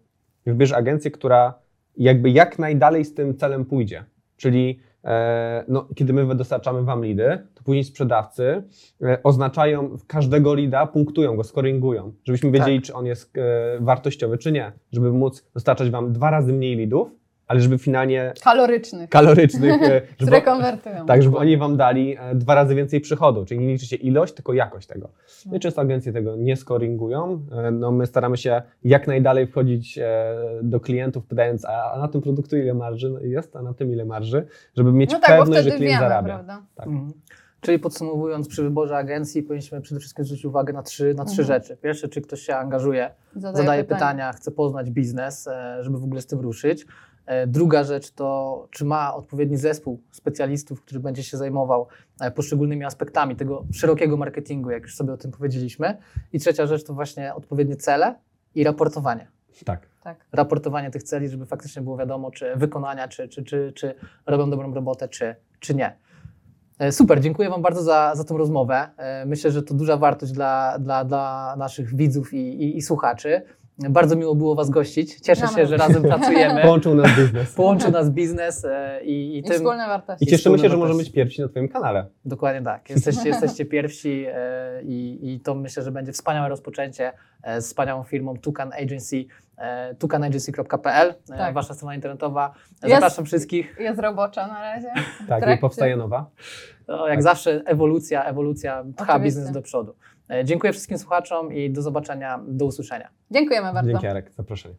[0.46, 1.54] wybierze agencję, która
[1.98, 4.04] jakby jak najdalej z tym celem pójdzie.
[4.38, 4.80] Czyli
[5.68, 8.64] no, kiedy my dostarczamy Wam lidy, to później sprzedawcy
[9.02, 13.42] e, oznaczają każdego lida, punktują go, scoringują, żebyśmy wiedzieli, czy on jest e,
[13.80, 14.72] wartościowy, czy nie.
[14.92, 17.21] Żeby móc dostarczać Wam dwa razy mniej lidów,
[17.52, 21.06] ale żeby finalnie Kalorycznych, kalorycznych, e, żeby, konwertują.
[21.06, 24.34] tak, żeby oni Wam dali e, dwa razy więcej przychodu, czyli nie liczy się ilość,
[24.34, 25.10] tylko jakość tego.
[25.46, 27.46] No i często agencje tego nie scoringują.
[27.52, 30.00] E, No my staramy się jak najdalej wchodzić
[30.64, 34.06] do klientów, pytając, a, na tym produktu ile marży No jest, a na tym ile
[34.06, 34.46] marży,
[34.78, 36.34] żeby mieć No tak, pewność, że klient wiemy, zarabia.
[36.34, 36.62] prawda?
[36.76, 36.88] Tak.
[36.88, 37.12] Mhm.
[37.62, 41.48] Czyli podsumowując, przy wyborze agencji powinniśmy przede wszystkim zwrócić uwagę na trzy, na trzy Mhm.
[41.62, 41.78] rzeczy.
[41.78, 44.00] Pierwsze, czy ktoś się angażuje, Zadaję, zadaje pytania.
[44.00, 45.50] pytania, chce poznać biznes,
[45.82, 46.86] żeby w ogóle z tym ruszyć.
[47.32, 51.88] E, Druga rzecz to, czy ma odpowiedni zespół specjalistów, który będzie się zajmował
[52.22, 55.98] e, poszczególnymi aspektami tego szerokiego marketingu, jak już sobie o tym powiedzieliśmy.
[56.34, 58.16] I trzecia rzecz to właśnie odpowiednie cele
[58.56, 59.28] i raportowanie.
[59.66, 59.88] Tak.
[60.04, 60.26] Tak.
[60.32, 64.74] Raportowanie tych celi, żeby faktycznie było wiadomo, czy wykonania, czy, czy, czy, czy robią dobrą
[64.74, 65.96] robotę, czy, czy nie.
[66.80, 68.90] E, Super, dziękuję Wam bardzo za, za tą rozmowę.
[69.26, 73.42] Myślę, że to duża wartość dla, dla, dla naszych widzów i, i, i słuchaczy.
[73.90, 75.20] Bardzo miło było Was gościć.
[75.20, 76.62] Cieszę się, że razem pracujemy.
[76.68, 77.54] Połączył nas biznes.
[77.54, 79.54] Połączył nas biznes e, i, i I tym.
[79.54, 80.26] wspólne wartości.
[80.26, 82.06] I cieszymy się, że możemy być pierwsi na Twoim kanale.
[82.26, 82.90] Dokładnie tak.
[82.90, 87.14] Jesteście, jesteście pierwsi e, i, i to myślę, że będzie wspaniałe rozpoczęcie
[87.44, 89.26] e, z wspaniałą firmą Tucan Agency,
[90.00, 91.54] tukanagency.pl, Tak.
[91.54, 92.54] wasza strona internetowa.
[92.84, 92.96] Jest.
[92.96, 93.76] Zapraszam wszystkich.
[93.80, 94.88] Jest robocza na razie.
[95.28, 96.30] Tak, i powstaje nowa.
[96.88, 99.40] No, jak zawsze ewolucja, ewolucja pcha Oczywiście.
[99.40, 99.96] biznes do przodu.
[100.32, 103.10] E, Dziękuję wszystkim słuchaczom i do zobaczenia, do usłyszenia.
[103.32, 103.92] Dziękujemy bardzo.
[103.92, 104.76] Dzięki Jarek, zaproszenie.